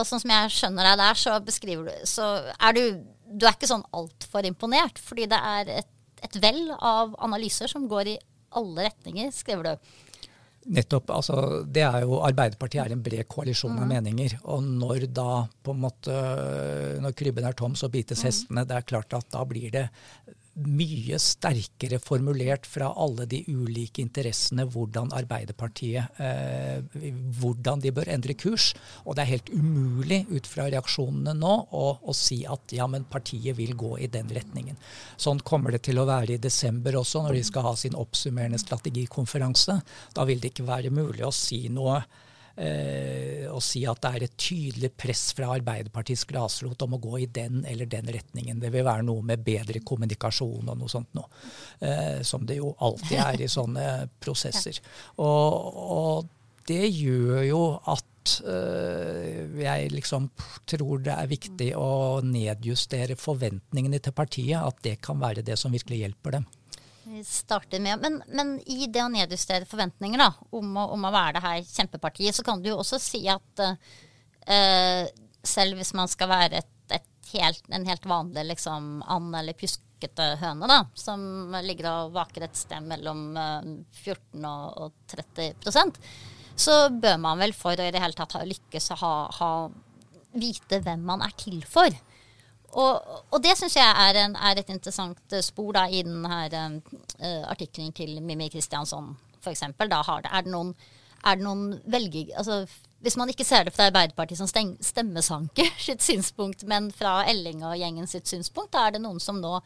og 0.00 0.08
sånn 0.08 0.22
som 0.22 0.34
jeg 0.34 0.52
skjønner 0.56 0.90
deg 0.90 1.00
der, 1.02 1.20
så 1.22 1.38
beskriver 1.44 1.88
du 1.88 2.06
Så 2.08 2.26
er 2.56 2.76
du 2.76 2.84
Du 3.30 3.46
er 3.46 3.54
ikke 3.54 3.70
sånn 3.70 3.86
altfor 3.94 4.46
imponert, 4.48 4.98
fordi 4.98 5.28
det 5.30 5.38
er 5.38 5.74
et, 5.80 5.90
et 6.26 6.38
vell 6.42 6.64
av 6.76 7.14
analyser 7.22 7.70
som 7.70 7.86
går 7.88 8.14
i 8.14 8.20
alle 8.58 8.88
retninger, 8.88 9.30
skriver 9.30 9.68
du. 9.68 9.90
Nettopp. 10.70 11.08
altså 11.14 11.62
det 11.64 11.82
er 11.86 12.02
jo 12.04 12.18
Arbeiderpartiet 12.20 12.82
er 12.82 12.92
en 12.92 13.02
bred 13.02 13.24
koalisjon 13.30 13.78
av 13.78 13.86
mm. 13.86 13.92
meninger. 13.94 14.34
Og 14.52 14.66
når 14.66 15.06
da 15.14 15.44
på 15.64 15.72
en 15.72 15.80
måte, 15.86 16.16
når 17.00 17.16
krybben 17.16 17.46
er 17.48 17.56
tom, 17.56 17.76
så 17.78 17.88
bites 17.92 18.20
mm. 18.20 18.26
hestene. 18.28 18.66
Det 18.68 18.76
er 18.76 18.88
klart 18.92 19.16
at 19.16 19.30
da 19.32 19.44
blir 19.48 19.70
det 19.72 19.86
mye 20.54 21.18
sterkere 21.22 22.00
formulert 22.02 22.66
fra 22.66 22.90
alle 22.98 23.24
de 23.30 23.38
ulike 23.48 24.02
interessene 24.02 24.66
hvordan 24.68 25.12
Arbeiderpartiet 25.16 26.20
eh, 26.20 26.82
hvordan 27.40 27.82
de 27.84 27.92
bør 27.94 28.10
endre 28.12 28.34
kurs. 28.34 28.72
Og 29.04 29.16
det 29.16 29.24
er 29.24 29.32
helt 29.34 29.52
umulig 29.54 30.24
ut 30.30 30.48
fra 30.50 30.66
reaksjonene 30.70 31.34
nå 31.38 31.54
å, 31.70 31.84
å, 32.02 32.16
si 32.16 32.42
at 32.50 32.74
ja, 32.76 32.88
men 32.90 33.06
partiet 33.10 33.56
vil 33.58 33.76
gå 33.78 33.96
i 34.02 34.10
den 34.12 34.30
retningen. 34.34 34.78
Sånn 35.16 35.42
kommer 35.46 35.76
det 35.76 35.84
til 35.86 36.02
å 36.02 36.08
være 36.08 36.36
i 36.36 36.42
desember 36.42 36.98
også, 36.98 37.24
når 37.24 37.38
de 37.38 37.44
skal 37.46 37.68
ha 37.68 37.76
sin 37.78 37.98
oppsummerende 37.98 38.60
strategikonferanse. 38.60 39.78
Da 40.16 40.26
vil 40.28 40.42
det 40.42 40.52
ikke 40.52 40.68
være 40.68 40.92
mulig 40.94 41.24
å 41.26 41.34
si 41.34 41.68
noe 41.72 42.02
eh, 42.60 43.46
å 43.50 43.60
si 43.64 43.82
at 43.88 44.00
det 44.04 44.10
er 44.10 44.26
et 44.26 44.36
tydelig 44.40 44.92
press 44.98 45.30
fra 45.36 45.50
Arbeiderpartiets 45.56 46.26
grasrot 46.28 46.84
om 46.86 46.96
å 46.96 47.02
gå 47.02 47.22
i 47.22 47.28
den 47.40 47.64
eller 47.68 47.88
den 47.90 48.10
retningen. 48.12 48.60
Det 48.62 48.72
vil 48.74 48.86
være 48.86 49.06
noe 49.06 49.24
med 49.26 49.42
bedre 49.46 49.82
kommunikasjon 49.86 50.68
og 50.68 50.78
noe 50.78 50.92
sånt 50.92 51.12
noe. 51.18 51.30
Eh, 51.80 52.20
som 52.26 52.44
det 52.46 52.60
jo 52.60 52.74
alltid 52.78 53.18
er 53.24 53.44
i 53.44 53.50
sånne 53.50 53.88
prosesser. 54.20 54.80
Og, 55.20 55.76
og, 55.80 56.28
det 56.70 56.86
gjør 56.92 57.40
jo 57.48 57.60
at 57.90 58.32
uh, 58.46 59.58
jeg 59.58 59.88
liksom 59.90 60.28
tror 60.68 61.00
det 61.02 61.16
er 61.16 61.30
viktig 61.30 61.70
å 61.74 62.20
nedjustere 62.22 63.16
forventningene 63.18 63.98
til 63.98 64.14
partiet. 64.14 64.60
At 64.60 64.78
det 64.84 64.98
kan 65.02 65.18
være 65.18 65.42
det 65.46 65.56
som 65.58 65.74
virkelig 65.74 66.04
hjelper 66.04 66.36
dem 66.36 66.46
starter 67.26 67.82
med. 67.82 68.00
Men, 68.02 68.22
men, 68.28 68.54
i 68.66 68.86
det 68.86 69.02
å 69.04 69.10
nedjustere 69.12 69.68
forventninger 69.68 70.20
da, 70.20 70.30
om 70.56 70.72
å, 70.76 70.86
om 70.94 71.06
å, 71.06 71.12
være 71.14 71.38
det 71.38 71.44
her 71.44 71.60
kjempepartiet, 71.68 72.36
så 72.36 72.46
kan 72.46 72.62
du 72.62 72.70
jo 72.72 72.80
også 72.80 73.00
si 73.02 73.22
at 73.30 73.64
uh, 73.66 75.04
selv 75.42 75.80
hvis 75.80 75.94
man 75.98 76.10
skal 76.10 76.30
være 76.32 76.62
et, 76.62 76.96
et 76.96 77.32
helt, 77.34 77.62
en 77.70 77.86
helt 77.88 78.10
vanlig 78.10 78.48
liksom, 78.52 78.90
and- 79.10 79.38
eller 79.42 79.58
pjuskete 79.58 80.34
høne, 80.40 80.68
da, 80.70 80.82
som 80.98 81.54
ligger 81.64 81.90
og 81.92 82.18
vaker 82.18 82.48
et 82.48 82.58
sted 82.58 82.84
mellom 82.86 83.30
uh, 83.38 83.72
14 84.02 84.44
og, 84.44 84.84
og 84.86 85.16
30% 85.16 86.04
så 86.60 86.76
bør 86.92 87.16
man 87.20 87.40
vel 87.40 87.54
for 87.56 87.78
å 87.78 87.86
i 87.86 87.92
det 87.92 88.02
hele 88.02 88.16
tatt 88.16 88.36
ha 88.36 88.44
lykkes 88.46 88.92
å 88.94 88.98
ha, 89.00 89.14
ha, 89.38 89.50
vite 90.36 90.80
hvem 90.84 91.02
man 91.06 91.24
er 91.24 91.32
til 91.38 91.62
for. 91.66 91.88
Og, 92.78 93.24
og 93.30 93.42
det 93.42 93.56
syns 93.58 93.74
jeg 93.76 93.86
er, 93.86 94.18
en, 94.24 94.36
er, 94.36 94.60
et 94.60 94.70
interessant 94.70 95.34
spor 95.42 95.72
da, 95.74 95.86
i 95.90 96.04
denne 96.06 96.38
uh, 96.86 97.44
artikkelen 97.50 97.92
til 97.96 98.20
Mimmi 98.22 98.50
Kristiansson, 98.52 99.10
f.eks. 99.42 99.64
Da 99.80 100.02
har 100.06 100.22
det, 100.22 100.30
er 100.30 100.46
det 100.46 100.54
noen, 100.54 100.74
er 101.24 101.40
det 101.40 101.46
noen 101.46 101.66
velger... 101.90 102.30
Altså, 102.38 102.64
hvis 103.00 103.16
man 103.16 103.30
ikke 103.32 103.46
ser 103.48 103.64
det 103.64 103.72
fra 103.72 103.86
Arbeiderpartiet 103.88 104.38
som 104.38 104.48
stemmesanker 104.84 105.70
sitt 105.86 106.04
synspunkt, 106.04 106.66
men 106.68 106.90
fra 106.92 107.22
Elling 107.30 107.64
og 107.64 107.78
gjengen 107.80 108.10
sitt 108.10 108.28
synspunkt, 108.28 108.74
da 108.76 108.86
er 108.86 108.98
det 108.98 109.04
noen 109.06 109.22
som 109.22 109.40
nå 109.40 109.56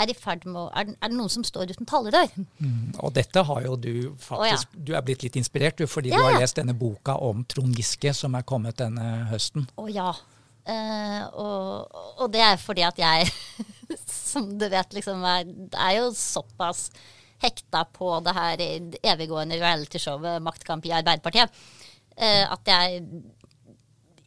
er 0.00 0.10
i 0.12 0.14
ferd 0.16 0.46
med 0.46 0.56
å 0.56 0.66
er, 0.70 0.92
er, 0.94 1.10
det 1.10 1.16
noen 1.18 1.32
som 1.32 1.44
står 1.44 1.74
uten 1.74 1.88
talerør? 1.88 2.30
Mm, 2.62 2.94
og 3.02 3.12
dette 3.16 3.42
har 3.44 3.64
jo 3.66 3.76
du 3.76 3.92
faktisk 4.22 4.38
oh, 4.38 4.46
ja. 4.48 4.84
Du 4.86 4.94
er 4.96 5.04
blitt 5.04 5.24
litt 5.26 5.36
inspirert, 5.36 5.80
du, 5.80 5.90
fordi 5.90 6.12
ja, 6.14 6.20
du 6.20 6.28
har 6.28 6.38
lest 6.40 6.56
denne 6.60 6.76
boka 6.78 7.18
om 7.20 7.42
Trond 7.50 7.76
Giske 7.76 8.14
som 8.16 8.38
er 8.38 8.46
kommet 8.48 8.78
denne 8.80 9.26
høsten. 9.32 9.66
Å 9.74 9.84
oh, 9.84 9.90
ja. 9.90 10.14
Uh, 10.60 11.22
og, 11.40 11.94
og, 12.20 12.26
det 12.32 12.42
er 12.44 12.60
fordi 12.60 12.84
at 12.84 12.98
jeg, 13.00 13.30
som 14.30 14.50
du 14.60 14.66
vet, 14.68 14.92
liksom 14.94 15.24
er, 15.24 15.48
er 15.72 15.94
jo 15.96 16.10
såpass 16.14 16.88
hekta 17.40 17.86
på 17.96 18.12
det 18.26 18.34
her 18.36 18.62
eviggående 19.14 19.56
realityshowet 19.58 20.44
Maktkamp 20.44 20.84
i 20.84 20.92
Arbeiderpartiet 20.98 21.48
uh, 21.48 22.44
at 22.52 22.68
jeg 22.68 23.04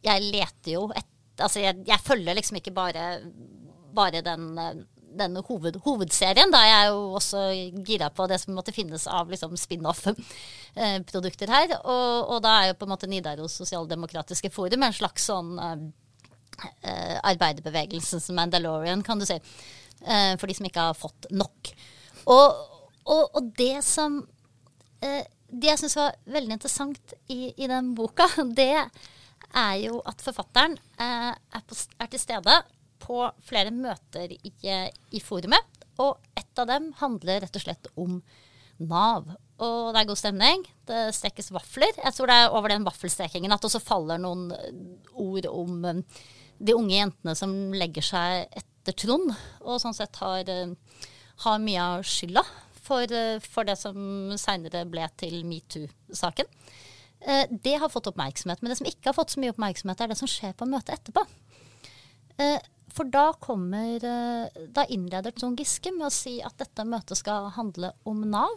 jeg 0.04 0.30
leter 0.30 0.76
jo 0.76 0.86
etter 0.92 1.12
Altså, 1.34 1.64
jeg, 1.64 1.80
jeg 1.82 1.98
følger 1.98 2.36
liksom 2.38 2.60
ikke 2.60 2.70
bare, 2.70 3.04
bare 3.90 4.20
den 4.22 4.52
denne 5.18 5.42
hoved, 5.46 5.78
hovedserien. 5.84 6.52
Da 6.52 6.60
jeg 6.66 6.76
er 6.76 6.92
jo 6.92 7.16
også 7.18 7.42
gira 7.86 8.10
på 8.14 8.26
det 8.30 8.40
som 8.42 8.54
måtte 8.56 8.74
finnes 8.74 9.06
av 9.10 9.30
liksom, 9.32 9.56
spin-off-produkter 9.58 11.52
her. 11.54 11.76
Og, 11.80 12.30
og, 12.34 12.38
da 12.44 12.54
er 12.60 12.70
jo 12.70 12.78
på 12.78 12.88
en 12.88 12.94
måte 12.94 13.10
Nidaros 13.10 13.58
Sosialdemokratiske 13.60 14.50
Forum 14.54 14.86
en 14.86 14.96
slags 14.96 15.28
sånn 15.30 15.54
uh, 15.58 15.74
arbeiderbevegelsens 17.24 18.30
Mandalorian, 18.36 19.02
kan 19.04 19.20
du 19.20 19.26
si. 19.28 19.38
Uh, 20.04 20.34
for 20.36 20.50
de 20.50 20.56
som 20.56 20.66
ikke 20.68 20.86
har 20.90 20.96
fått 20.98 21.28
nok. 21.32 21.70
Og, 22.28 22.62
og, 23.08 23.22
og 23.36 23.50
det 23.56 23.78
som 23.86 24.18
uh, 24.24 25.24
Det 25.54 25.68
jeg 25.70 25.80
syns 25.80 25.96
var 25.96 26.16
veldig 26.34 26.56
interessant 26.56 27.14
i, 27.30 27.52
i, 27.54 27.68
den 27.70 27.92
boka, 27.94 28.26
det 28.58 28.72
er 28.74 29.74
jo 29.84 30.00
at 30.08 30.24
forfatteren 30.24 30.74
er, 30.98 31.36
på, 31.62 31.76
er 32.02 32.10
til 32.10 32.20
stede 32.20 32.56
på 33.04 33.20
flere 33.46 33.70
møter 33.70 34.32
i, 34.34 34.50
i 35.14 35.20
forumet. 35.22 35.84
Og 36.02 36.18
ett 36.34 36.58
av 36.58 36.66
dem 36.72 36.90
handler 36.98 37.44
rett 37.44 37.60
og 37.60 37.62
slett 37.62 37.90
om 38.00 38.18
Nav. 38.82 39.28
Og 39.62 39.92
det 39.94 40.00
er 40.00 40.08
god 40.08 40.18
stemning. 40.18 40.64
Det 40.88 41.02
stekes 41.14 41.52
vafler. 41.54 41.92
Jeg 42.00 42.16
tror 42.16 42.32
det 42.32 42.38
er 42.40 42.56
over 42.56 42.72
den 42.74 42.86
vaffelstrekingen 42.88 43.54
at 43.54 43.68
også 43.68 43.82
faller 43.84 44.18
noen 44.18 44.48
ord 45.14 45.46
om 45.52 46.02
de 46.58 46.76
unge 46.76 46.96
jentene 46.96 47.34
som 47.38 47.52
legger 47.74 48.04
seg 48.04 48.58
etter 48.60 48.96
Trond, 49.00 49.32
og 49.64 49.80
sånn 49.80 49.96
sett 49.96 50.16
har, 50.20 50.48
uh, 50.48 51.02
har 51.46 51.62
mye 51.62 51.86
av 51.96 52.04
skylda 52.08 52.42
for, 52.84 53.08
uh, 53.08 53.38
for 53.40 53.68
det 53.68 53.78
som 53.80 54.34
seinere 54.40 54.84
ble 54.88 55.06
til 55.20 55.40
metoo-saken. 55.48 56.50
Uh, 57.24 57.46
det 57.50 57.78
har 57.80 57.92
fått 57.92 58.10
oppmerksomhet. 58.12 58.60
Men 58.60 58.74
det 58.74 58.78
som 58.82 58.90
ikke 58.90 59.10
har 59.10 59.16
fått 59.16 59.34
så 59.34 59.40
mye 59.40 59.54
oppmerksomhet, 59.54 60.04
er 60.04 60.12
det 60.12 60.20
som 60.20 60.30
skjer 60.30 60.52
på 60.58 60.68
møtet 60.68 60.98
etterpå. 60.98 61.24
For 62.94 63.10
da 63.10 63.32
kommer 63.42 64.04
eh, 64.06 64.62
Da 64.74 64.86
innleder 64.90 65.34
Trond 65.34 65.58
Giske 65.58 65.92
med 65.94 66.08
å 66.08 66.14
si 66.14 66.38
at 66.44 66.56
dette 66.60 66.86
møtet 66.86 67.18
skal 67.18 67.50
handle 67.56 67.92
om 68.06 68.22
Nav. 68.30 68.54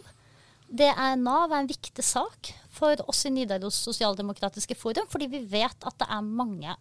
Det 0.68 0.90
er 0.92 1.18
Nav 1.18 1.50
er 1.50 1.62
en 1.62 1.70
viktig 1.70 2.04
sak 2.04 2.52
for 2.70 3.00
oss 3.08 3.24
i 3.26 3.32
Nidaros 3.32 3.78
Sosialdemokratiske 3.88 4.76
Forum, 4.78 5.08
fordi 5.10 5.30
vi 5.32 5.40
vet 5.48 5.86
at 5.88 5.96
det 5.98 6.08
er 6.12 6.26
mange 6.26 6.74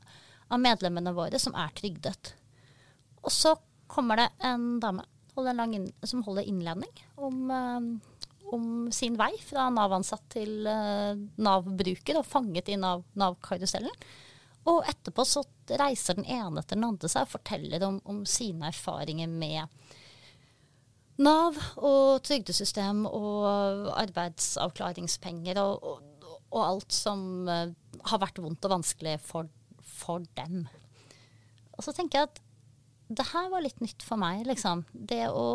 av 0.47 0.61
medlemmene 0.63 1.13
våre 1.15 1.39
som 1.41 1.55
er 1.57 1.73
trygdet. 1.77 2.33
Og 3.23 3.33
så 3.33 3.55
kommer 3.91 4.19
det 4.21 4.29
en 4.47 4.77
dame 4.83 5.05
som 6.03 6.23
holder 6.25 6.47
innledning 6.49 6.93
om, 7.15 7.51
uh, 7.51 8.47
om, 8.49 8.63
sin 8.91 9.17
vei 9.19 9.35
fra 9.45 9.67
Nav-ansatt 9.69 10.23
til 10.33 10.65
uh, 10.65 11.13
Nav-bruker 11.37 12.17
og 12.17 12.25
fanget 12.25 12.71
i 12.73 12.79
Nav-karusellen. 12.79 13.93
Nav 13.93 14.17
og 14.67 14.83
etterpå 14.89 15.23
så 15.27 15.43
reiser 15.79 16.17
den 16.17 16.27
ene 16.27 16.61
etter 16.61 16.75
den 16.75 16.87
andre 16.87 17.09
seg 17.11 17.27
og 17.27 17.37
forteller 17.37 17.85
om, 17.87 18.01
om 18.09 18.23
sine 18.27 18.67
erfaringer 18.71 19.29
med 19.31 19.67
Nav 21.23 21.55
og 21.81 22.19
trygdesystem 22.27 23.05
og 23.09 23.87
arbeidsavklaringspenger 23.97 25.57
og, 25.63 25.87
og, 25.87 26.27
og 26.51 26.59
alt 26.61 26.93
som 26.93 27.47
uh, 27.49 27.71
har 28.11 28.21
vært 28.21 28.41
vondt 28.43 28.67
og 28.67 28.75
vanskelig 28.75 29.15
for, 29.25 29.47
for, 29.97 30.23
dem. 30.37 30.65
Og 31.77 31.85
så 31.85 31.93
tenker 31.95 32.21
jeg 32.21 32.29
at 32.31 32.41
det 33.07 33.27
her 33.31 33.51
var 33.51 33.63
litt 33.63 33.79
nytt 33.83 34.03
for 34.03 34.19
meg, 34.19 34.43
liksom. 34.47 34.83
Det 34.91 35.27
å, 35.31 35.47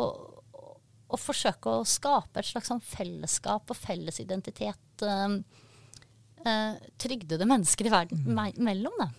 å 1.07 1.19
forsøke 1.19 1.79
å 1.79 1.87
skape 1.87 2.41
et 2.41 2.49
slags 2.49 2.71
sånn 2.71 2.81
fellesskap 2.83 3.69
og 3.69 3.77
felles 3.77 4.19
identitet. 4.23 5.03
Uh, 5.03 5.37
uh, 6.47 6.79
trygdede 7.01 7.47
mennesker 7.49 7.89
i 7.89 7.93
verden 7.93 8.23
mm. 8.25 8.31
me 8.33 8.47
mellom. 8.71 9.03
Da. 9.03 9.11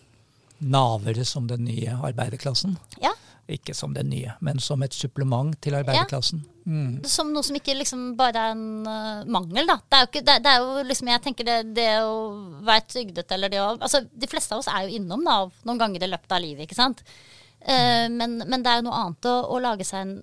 Navere 0.65 1.25
som 1.27 1.47
den 1.47 1.65
nye 1.67 1.95
arbeiderklassen? 1.95 2.75
Ja. 3.03 3.13
Ikke 3.51 3.75
som 3.77 3.93
den 3.95 4.09
nye, 4.11 4.35
men 4.43 4.59
som 4.63 4.83
et 4.83 4.95
supplement 4.95 5.55
til 5.61 5.77
arbeiderklassen. 5.77 6.43
Mm. 6.65 7.03
Som 7.05 7.29
noe 7.29 7.45
som 7.45 7.57
ikke 7.59 7.75
liksom 7.77 8.15
bare 8.17 8.41
er 8.41 8.55
en 8.55 8.87
uh, 8.89 9.25
mangel, 9.29 9.67
da. 9.69 9.77
Det 9.85 9.97
er 9.99 10.07
ikke, 10.09 10.23
det, 10.25 10.37
det 10.45 10.53
er 10.53 10.63
jo 10.63 10.85
liksom, 10.89 11.11
jeg 11.13 11.23
tenker 11.25 11.47
det, 11.47 11.57
det, 11.77 11.89
å 12.01 12.15
være 12.65 12.87
trygdet 12.89 13.35
eller 13.35 13.53
det 13.53 13.61
å 13.61 13.67
altså, 13.75 14.01
De 14.09 14.29
fleste 14.29 14.55
av 14.55 14.63
oss 14.63 14.71
er 14.71 14.87
jo 14.87 14.97
innom 14.97 15.21
Nav 15.25 15.53
noen 15.67 15.81
ganger 15.81 16.07
i 16.07 16.09
løpet 16.09 16.33
av 16.33 16.41
livet, 16.41 16.65
ikke 16.65 16.79
sant. 16.79 17.05
Uh, 17.61 18.09
men, 18.09 18.39
men, 18.41 18.65
det 18.65 18.71
er 18.71 18.81
jo 18.81 18.87
noe 18.89 19.03
annet 19.03 19.29
å, 19.29 19.37
å 19.53 19.61
lage 19.61 19.87
seg 19.87 20.05
en 20.07 20.17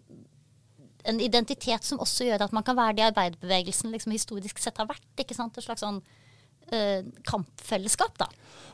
en 1.02 1.18
identitet 1.18 1.82
som 1.82 2.00
også 2.02 2.28
gjør 2.28 2.44
at 2.44 2.52
man 2.54 2.64
kan 2.66 2.76
være 2.78 2.94
det 2.98 3.06
arbeiderbevegelsen 3.08 3.90
liksom 3.90 4.12
historisk 4.14 4.60
sett 4.62 4.78
har 4.78 4.86
vært. 4.86 5.08
ikke 5.18 5.34
sant? 5.34 5.56
Et 5.58 5.64
slags 5.64 5.82
sånn 5.82 5.98
kampfellesskap, 7.26 8.14
da. 8.20 8.28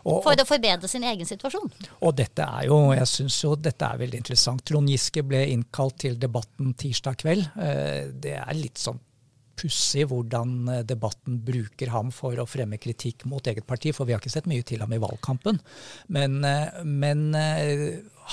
Og, 0.07 0.23
for 0.25 0.39
å 0.39 0.47
forbedre 0.47 0.89
sin 0.91 1.05
egen 1.07 1.29
situasjon. 1.29 1.69
Og 2.07 2.15
dette 2.17 2.45
er 2.45 2.69
jo, 2.69 2.79
jeg 2.97 3.11
synes 3.11 3.37
jo 3.43 3.53
dette 3.59 3.89
er 3.89 4.01
veldig 4.01 4.23
interessant. 4.23 4.65
Trond 4.67 4.91
Giske 4.91 5.25
ble 5.27 5.43
innkalt 5.53 5.99
til 6.05 6.17
debatten 6.21 6.73
tirsdag 6.79 7.19
kveld. 7.23 7.45
Eh, 7.59 8.09
det 8.15 8.37
er 8.39 8.59
litt 8.59 8.81
sånn 8.81 9.01
pussig 9.59 10.07
hvordan 10.09 10.55
eh, 10.71 10.85
debatten 10.87 11.41
bruker 11.45 11.93
ham 11.93 12.13
for 12.15 12.39
å 12.39 12.47
fremme 12.49 12.79
kritikk 12.81 13.27
mot 13.31 13.47
eget 13.51 13.67
parti, 13.69 13.93
for 13.95 14.09
vi 14.09 14.15
har 14.15 14.23
ikke 14.23 14.33
sett 14.33 14.49
mye 14.51 14.67
til 14.67 14.85
ham 14.85 14.95
i 14.95 15.03
valgkampen. 15.03 15.61
Men, 16.15 16.41
eh, 16.47 16.83
men 16.85 17.33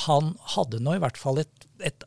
han 0.05 0.35
hadde 0.55 0.83
nå 0.83 0.95
i 0.95 1.01
hvert 1.03 1.19
fall 1.19 1.41
et, 1.41 1.69
et 1.83 2.05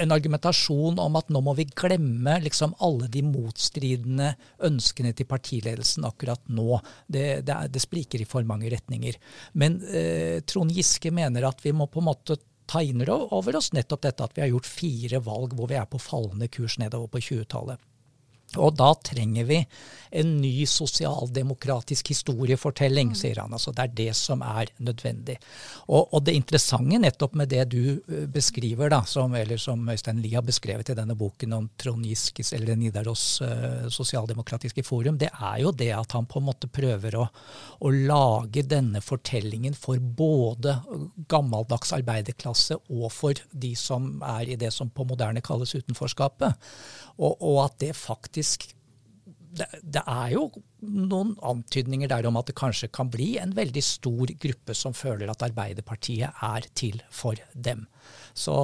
en 0.00 0.14
argumentasjon 0.14 0.98
om 1.02 1.16
at 1.18 1.30
nå 1.32 1.42
må 1.44 1.54
vi 1.58 1.66
glemme 1.68 2.38
liksom 2.44 2.72
alle 2.84 3.08
de 3.12 3.22
motstridende 3.26 4.32
ønskene 4.66 5.12
til 5.16 5.28
partiledelsen 5.28 6.06
akkurat 6.08 6.42
nå. 6.48 6.80
Det, 7.06 7.42
det, 7.46 7.56
er, 7.56 7.72
det 7.72 7.82
spriker 7.84 8.22
i 8.22 8.28
for 8.28 8.46
mange 8.48 8.70
retninger. 8.72 9.18
Men 9.60 9.80
eh, 9.88 10.40
Trond 10.48 10.72
Giske 10.74 11.12
mener 11.14 11.48
at 11.48 11.60
vi 11.64 11.74
må 11.76 11.90
på 11.90 12.02
en 12.02 12.10
måte 12.10 12.38
ta 12.70 12.82
inn 12.86 13.02
over 13.10 13.56
oss 13.58 13.72
nettopp 13.74 14.04
dette 14.06 14.24
at 14.24 14.36
vi 14.36 14.44
har 14.44 14.52
gjort 14.52 14.68
fire 14.70 15.20
valg 15.26 15.56
hvor 15.58 15.70
vi 15.70 15.78
er 15.80 15.88
på 15.90 15.98
fallende 16.00 16.46
kurs 16.52 16.78
nedover 16.78 17.10
på 17.10 17.22
20-tallet. 17.30 17.80
Og 18.58 18.74
da 18.78 18.94
trenger 19.06 19.46
vi 19.46 19.64
en 20.10 20.30
ny 20.42 20.66
sosialdemokratisk 20.66 22.08
historiefortelling, 22.10 23.12
mm. 23.12 23.18
sier 23.18 23.38
han. 23.42 23.52
Altså 23.54 23.70
det 23.74 23.84
er 23.84 23.92
det 24.00 24.14
som 24.18 24.42
er 24.42 24.72
nødvendig. 24.82 25.36
Og, 25.86 26.08
og, 26.08 26.24
det 26.26 26.34
interessante 26.34 26.98
nettopp 26.98 27.36
med 27.38 27.52
det 27.52 27.68
du 27.70 27.82
eh, 27.94 28.26
beskriver, 28.30 28.90
da, 28.90 29.04
som, 29.06 29.34
eller 29.38 29.60
som 29.60 29.86
Øystein 29.88 30.18
Lie 30.22 30.34
har 30.34 30.46
beskrevet 30.46 30.90
i 30.90 30.96
denne 30.98 31.14
boken 31.18 31.54
om 31.54 31.68
Trond 31.78 32.06
Giskes 32.06 32.52
eller 32.56 32.78
Nidaros 32.78 33.24
uh, 33.44 33.86
sosialdemokratiske 33.92 34.82
forum, 34.86 35.18
det 35.20 35.30
er 35.30 35.60
jo 35.62 35.70
det 35.70 35.92
at 35.94 36.16
han 36.16 36.26
på 36.30 36.40
en 36.40 36.48
måte 36.48 36.70
prøver 36.70 37.16
å, 37.20 37.28
å 37.78 37.92
lage 37.94 38.64
denne 38.66 39.02
fortellingen 39.04 39.76
for 39.78 40.00
både 40.00 40.74
gammeldags 41.30 41.94
arbeiderklasse 41.94 42.80
og 42.90 43.06
for 43.14 43.38
de 43.52 43.72
som 43.78 44.16
er 44.26 44.50
i 44.50 44.58
det 44.58 44.72
som 44.74 44.90
på 44.90 45.06
moderne 45.06 45.42
kalles 45.44 45.76
utenforskapet. 45.76 46.70
Og, 47.20 47.36
og 47.36 47.62
at 47.66 47.78
det 47.82 47.94
faktisk 47.98 48.39
det, 49.50 49.66
det, 49.82 50.02
er 50.06 50.34
jo 50.34 50.44
noen 50.86 51.32
antydninger 51.46 52.10
der 52.10 52.26
om 52.28 52.38
at 52.38 52.50
det 52.50 52.56
kanskje 52.58 52.90
kan 52.94 53.10
bli 53.12 53.32
en 53.40 53.52
veldig 53.56 53.82
stor 53.84 54.30
gruppe 54.42 54.76
som 54.78 54.94
føler 54.96 55.30
at 55.30 55.42
Arbeiderpartiet 55.44 56.42
er 56.46 56.68
til 56.78 57.00
for 57.10 57.38
dem. 57.54 57.86
Så 58.34 58.56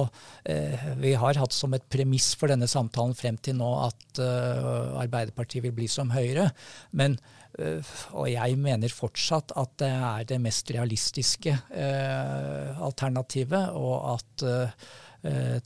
eh, 0.47 0.87
vi 1.01 1.13
har 1.19 1.39
hatt 1.41 1.55
som 1.55 1.75
et 1.75 1.85
premiss 1.91 2.33
for 2.39 2.51
denne 2.51 2.69
samtalen 2.71 3.17
frem 3.17 3.39
til 3.43 3.59
nå 3.59 3.71
at 3.83 4.21
eh, 4.23 5.01
Arbeiderpartiet 5.03 5.67
vil 5.67 5.75
bli 5.75 5.89
som 5.91 6.13
Høyre. 6.15 6.49
Men, 6.97 7.17
eh, 7.59 7.95
og 8.15 8.31
jeg 8.31 8.59
mener 8.61 8.95
fortsatt 8.95 9.53
at 9.59 9.75
det 9.83 9.91
er 9.91 10.29
det 10.31 10.39
mest 10.43 10.71
realistiske 10.73 11.57
eh, 11.75 12.79
alternativet, 12.87 13.75
og 13.75 14.15
at 14.15 14.47
eh, 14.47 14.87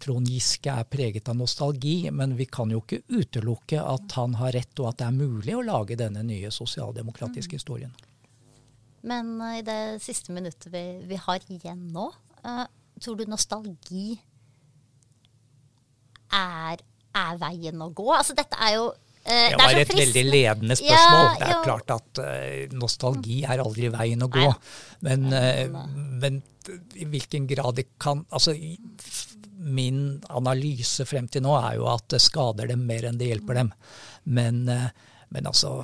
Trond 0.01 0.29
Giske 0.31 0.71
er 0.71 0.87
preget 0.89 1.27
av 1.29 1.35
nostalgi, 1.37 2.05
men 2.15 2.37
vi 2.37 2.47
kan 2.49 2.71
jo 2.71 2.79
ikke 2.81 3.01
utelukke 3.11 3.81
at 3.83 4.15
han 4.15 4.37
har 4.39 4.55
rett, 4.55 4.71
og 4.79 4.87
at 4.89 5.01
det 5.01 5.09
er 5.09 5.17
mulig 5.17 5.57
å 5.57 5.65
lage 5.65 5.97
denne 5.99 6.23
nye 6.25 6.49
sosialdemokratiske 6.55 7.51
mm. 7.51 7.59
historien. 7.59 7.91
Men 9.01 9.35
uh, 9.41 9.57
i 9.57 9.63
det 9.65 10.01
siste 10.03 10.33
minuttet 10.33 10.69
vi, 10.73 10.83
vi, 11.09 11.19
har 11.19 11.45
igjen 11.51 11.87
nå, 11.93 12.07
uh, 12.45 12.65
tror 13.01 13.17
du 13.17 13.25
nostalgi 13.29 14.19
er, 16.31 16.83
er 17.17 17.39
veien 17.41 17.81
å 17.81 17.89
gå? 17.95 18.11
Altså 18.15 18.37
dette 18.37 18.59
er 18.61 18.77
jo 18.77 18.91
det 19.21 19.53
var 19.53 19.77
et 19.77 19.91
veldig 19.93 20.21
ledende 20.25 20.75
spørsmål. 20.79 21.25
Ja, 21.27 21.33
det 21.37 21.45
er 21.45 21.51
jo. 21.53 21.65
klart 21.67 21.91
at 21.93 22.21
uh, 22.25 22.71
nostalgi 22.73 23.43
er 23.45 23.61
aldri 23.61 23.91
veien 23.93 24.25
å 24.25 24.29
gå. 24.33 24.47
Men, 25.05 25.27
uh, 25.29 25.83
men, 26.23 26.39
i 26.97 27.05
hvilken 27.09 27.45
grad 27.49 27.77
det 27.77 27.87
kan 28.01 28.19
Altså, 28.29 28.53
min 29.61 30.21
analyse 30.29 31.05
frem 31.05 31.27
til 31.31 31.45
nå 31.45 31.53
er 31.59 31.77
jo 31.79 31.87
at 31.91 32.07
det 32.13 32.21
skader 32.23 32.71
dem 32.71 32.85
mer 32.89 33.07
enn 33.07 33.19
det 33.19 33.29
hjelper 33.31 33.61
dem. 33.61 33.71
Men, 34.23 34.63
uh, 34.69 34.89
men 35.31 35.47
altså, 35.47 35.77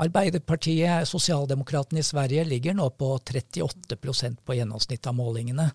Arbeiderpartiet, 0.00 1.08
sosialdemokratene 1.08 2.00
i 2.00 2.06
Sverige, 2.06 2.46
ligger 2.48 2.76
nå 2.78 2.88
på 2.96 3.10
38% 3.18 4.40
på 4.44 4.56
gjennomsnitt 4.56 5.10
av 5.10 5.18
målingene. 5.18 5.66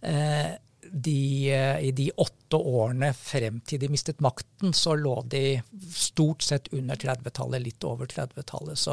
Eh, 0.00 0.54
de, 0.92 1.52
eh, 1.52 1.80
I 1.88 1.90
de 1.92 2.10
åtte 2.16 2.56
årene 2.56 3.10
frem 3.12 3.60
til 3.60 3.80
de 3.82 3.90
mistet 3.92 4.22
makten, 4.24 4.72
så 4.72 4.94
lå 4.96 5.14
de 5.28 5.60
stort 5.92 6.42
sett 6.42 6.70
under 6.72 6.96
30-tallet, 6.96 7.62
litt 7.62 7.84
over 7.84 8.08
30-tallet. 8.08 8.86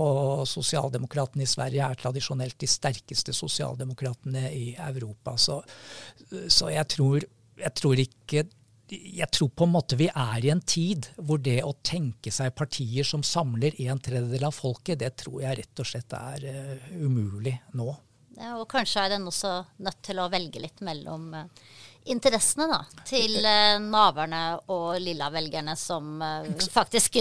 Og 0.00 0.42
sosialdemokratene 0.48 1.46
i 1.46 1.50
Sverige 1.50 1.86
er 1.86 2.00
tradisjonelt 2.00 2.58
de 2.58 2.70
sterkeste 2.70 3.34
sosialdemokratene 3.36 4.50
i 4.50 4.66
Europa. 4.88 5.36
Så, 5.38 5.60
så 6.48 6.72
jeg, 6.74 6.88
tror, 6.96 7.30
jeg, 7.60 7.72
tror, 7.78 8.00
ikke 8.00 8.44
jeg 8.90 9.28
tror 9.34 9.50
på 9.50 9.66
en 9.66 9.74
måte 9.74 9.98
vi 9.98 10.08
er 10.08 10.44
i 10.46 10.52
en 10.52 10.62
tid 10.62 11.08
hvor 11.16 11.40
det 11.42 11.58
å 11.66 11.74
tenke 11.86 12.30
seg 12.34 12.54
partier 12.56 13.06
som 13.06 13.24
samler 13.26 13.74
en 13.82 14.00
tredjedel 14.02 14.46
av 14.48 14.54
folket, 14.54 15.00
det 15.02 15.16
tror 15.22 15.42
jeg 15.42 15.60
rett 15.62 15.82
og 15.82 15.88
slett 15.90 16.16
er 16.18 16.46
uh, 16.46 16.90
umulig 16.94 17.56
nå. 17.78 17.90
Ja, 18.36 18.54
Og 18.60 18.66
kanskje 18.68 19.02
er 19.02 19.14
den 19.16 19.26
også 19.26 19.58
nødt 19.82 20.02
til 20.04 20.20
å 20.20 20.28
velge 20.30 20.62
litt 20.62 20.82
mellom 20.86 21.32
uh, 21.34 21.46
interessene 22.06 22.68
da, 22.70 22.82
til 23.08 23.40
uh, 23.40 23.80
naverne 23.82 24.44
og 24.72 25.00
lilla-velgerne 25.02 25.74
som 25.80 26.20
faktisk 26.70 27.18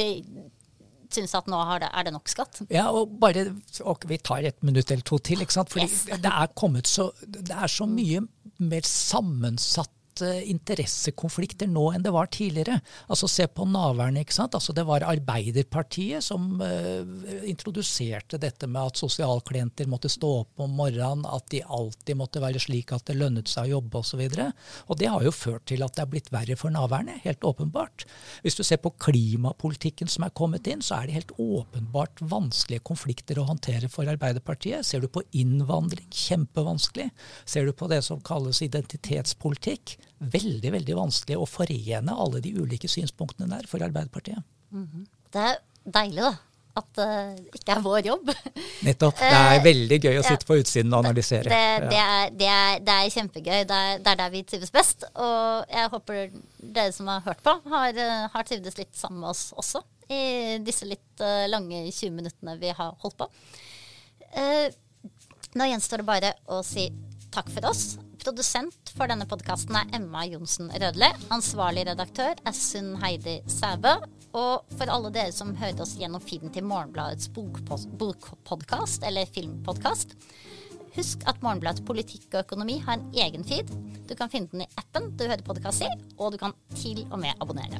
syns 1.15 1.36
at 1.38 1.48
nå 1.50 1.58
det, 1.80 1.89
er 1.89 2.08
det 2.08 2.13
nok 2.13 2.30
skatt. 2.30 2.62
Ja, 2.74 2.89
og 2.91 3.13
bare, 3.21 3.48
og 3.88 4.06
vi 4.10 4.19
tar 4.19 4.45
et 4.45 4.62
minutt 4.65 4.91
eller 4.91 5.06
to 5.06 5.19
til. 5.24 5.41
ikke 5.41 5.56
sant? 5.56 5.71
Fordi 5.71 5.88
yes. 5.88 6.06
det 6.12 6.32
er 6.32 6.82
så, 6.89 7.10
det 7.24 7.56
er 7.56 7.71
så 7.71 7.88
mye 7.89 8.26
mer 8.60 8.88
sammensatt 8.88 9.95
interessekonflikter 10.23 11.67
nå 11.67 11.89
enn 11.93 12.04
det 12.06 12.13
var 12.13 12.30
tidligere. 12.32 12.80
Altså 13.12 13.28
Se 13.32 13.47
på 13.47 13.65
Naværende. 13.67 14.21
ikke 14.21 14.34
sant? 14.34 14.56
Altså 14.56 14.73
Det 14.73 14.86
var 14.88 15.04
Arbeiderpartiet 15.04 16.23
som 16.23 16.62
uh, 16.62 17.04
introduserte 17.43 18.39
dette 18.41 18.67
med 18.67 18.82
at 18.82 19.01
sosialklienter 19.01 19.89
måtte 19.91 20.10
stå 20.10 20.32
opp 20.41 20.63
om 20.63 20.71
morgenen, 20.78 21.25
at 21.25 21.49
de 21.51 21.62
alltid 21.63 22.17
måtte 22.17 22.41
være 22.43 22.62
slik 22.62 22.93
at 22.95 23.06
det 23.10 23.17
lønnet 23.19 23.51
seg 23.51 23.67
å 23.67 23.78
jobbe 23.78 24.01
osv. 24.01 24.21
Og, 24.25 24.36
så 24.36 24.47
og 24.88 24.99
det 25.01 25.12
har 25.12 25.25
jo 25.25 25.34
ført 25.36 25.65
til 25.69 25.84
at 25.86 25.95
det 25.95 26.06
er 26.06 26.12
blitt 26.12 26.32
verre 26.34 26.58
for 26.60 26.73
Naværende, 26.73 27.19
helt 27.25 27.43
åpenbart. 27.43 28.06
Hvis 28.45 28.58
du 28.58 28.63
ser 28.63 28.82
på 28.84 28.93
klimapolitikken 29.01 30.10
som 30.12 30.25
er 30.28 30.36
kommet 30.36 30.67
inn, 30.71 30.84
så 30.86 30.99
er 30.99 31.08
det 31.08 31.19
helt 31.19 31.36
åpenbart 31.41 32.23
vanskelige 32.23 32.86
konflikter 32.88 33.39
å 33.41 33.47
håndtere 33.49 33.89
for 33.91 34.10
Arbeiderpartiet. 34.10 34.86
Ser 34.86 35.04
du 35.04 35.10
på 35.12 35.23
innvandring, 35.36 36.08
kjempevanskelig. 36.12 37.10
Ser 37.45 37.67
du 37.67 37.75
på 37.75 37.89
det 37.91 38.01
som 38.06 38.21
kalles 38.25 38.62
identitetspolitikk, 38.65 39.97
veldig 40.19 40.71
veldig 40.78 40.97
vanskelig 40.97 41.38
å 41.39 41.47
forene 41.49 42.15
alle 42.15 42.41
de 42.43 42.54
ulike 42.56 42.89
synspunktene 42.91 43.49
der 43.51 43.67
for 43.69 43.84
Arbeiderpartiet. 43.84 44.43
Mm 44.71 44.88
-hmm. 44.88 45.08
Det 45.32 45.41
er 45.41 45.58
deilig, 45.84 46.21
da. 46.21 46.36
At 46.75 46.88
det 46.95 47.08
uh, 47.08 47.36
ikke 47.56 47.71
er 47.71 47.82
vår 47.82 48.06
jobb. 48.06 48.30
Nettopp. 48.84 49.19
Det 49.19 49.32
er 49.32 49.54
eh, 49.56 49.63
veldig 49.63 49.99
gøy 50.04 50.17
å 50.19 50.23
sitte 50.23 50.45
på 50.45 50.58
utsiden 50.60 50.93
og 50.93 51.06
analysere. 51.06 51.43
Det, 51.43 51.89
det, 51.89 51.99
er, 51.99 52.30
det, 52.36 52.47
er, 52.51 52.80
det 52.80 52.95
er, 52.95 53.10
kjempegøy. 53.10 53.54
Er, 53.54 53.65
det 53.69 54.08
er, 54.12 54.15
der 54.19 54.30
vi 54.30 54.43
trives 54.43 54.71
best. 54.71 55.06
Og 55.15 55.71
jeg 55.71 55.89
håper 55.93 56.30
dere 56.60 56.91
som 56.91 57.08
har 57.08 57.21
hørt 57.21 57.43
på, 57.43 57.54
har, 57.71 57.95
eh, 57.95 58.28
har 58.34 58.43
trivdes 58.43 58.78
litt 58.78 58.91
sammen 58.95 59.21
med 59.21 59.30
oss 59.30 59.54
også. 59.56 59.84
I 60.10 60.60
disse 60.62 60.86
litt 60.86 61.23
lange 61.49 61.91
20 61.91 62.12
minuttene 62.12 62.58
vi 62.60 62.69
har 62.69 62.91
holdt 63.01 63.17
på. 63.17 63.30
Nå 65.56 65.65
gjenstår 65.65 65.97
det 65.97 66.06
bare 66.06 66.34
å 66.51 66.60
si 66.62 66.91
takk 67.32 67.49
for 67.49 67.71
oss. 67.71 67.95
Produsent 68.21 68.91
for 68.95 69.10
denne 69.10 69.25
podkasten 69.28 69.75
er 69.80 69.89
Emma 69.97 70.23
Johnsen 70.28 70.69
Rødle. 70.71 71.10
Ansvarlig 71.34 71.86
redaktør 71.89 72.38
er 72.38 72.56
Sunn 72.56 72.93
Heidi 73.01 73.39
Sæbø. 73.51 73.95
Og 74.36 74.65
for 74.75 74.91
alle 74.91 75.12
dere 75.15 75.34
som 75.36 75.54
hører 75.56 75.82
oss 75.84 75.95
gjennom 75.99 76.23
feeden 76.23 76.51
til 76.54 76.67
Morgenbladets 76.67 77.30
bokpodkast 77.36 79.06
eller 79.08 79.30
filmpodkast, 79.32 80.15
husk 80.95 81.23
at 81.28 81.39
Morgenbladets 81.43 81.86
politikk 81.88 82.28
og 82.34 82.43
økonomi 82.43 82.80
har 82.84 82.99
en 82.99 83.08
egen 83.25 83.47
feed. 83.47 83.71
Du 84.08 84.15
kan 84.15 84.32
finne 84.32 84.51
den 84.51 84.65
i 84.65 84.71
appen 84.80 85.13
du 85.15 85.25
hører 85.28 85.43
podkast 85.47 85.88
i, 85.88 85.91
og 86.19 86.36
du 86.36 86.41
kan 86.41 86.56
til 86.75 87.06
og 87.10 87.19
med 87.23 87.36
abonnere. 87.39 87.80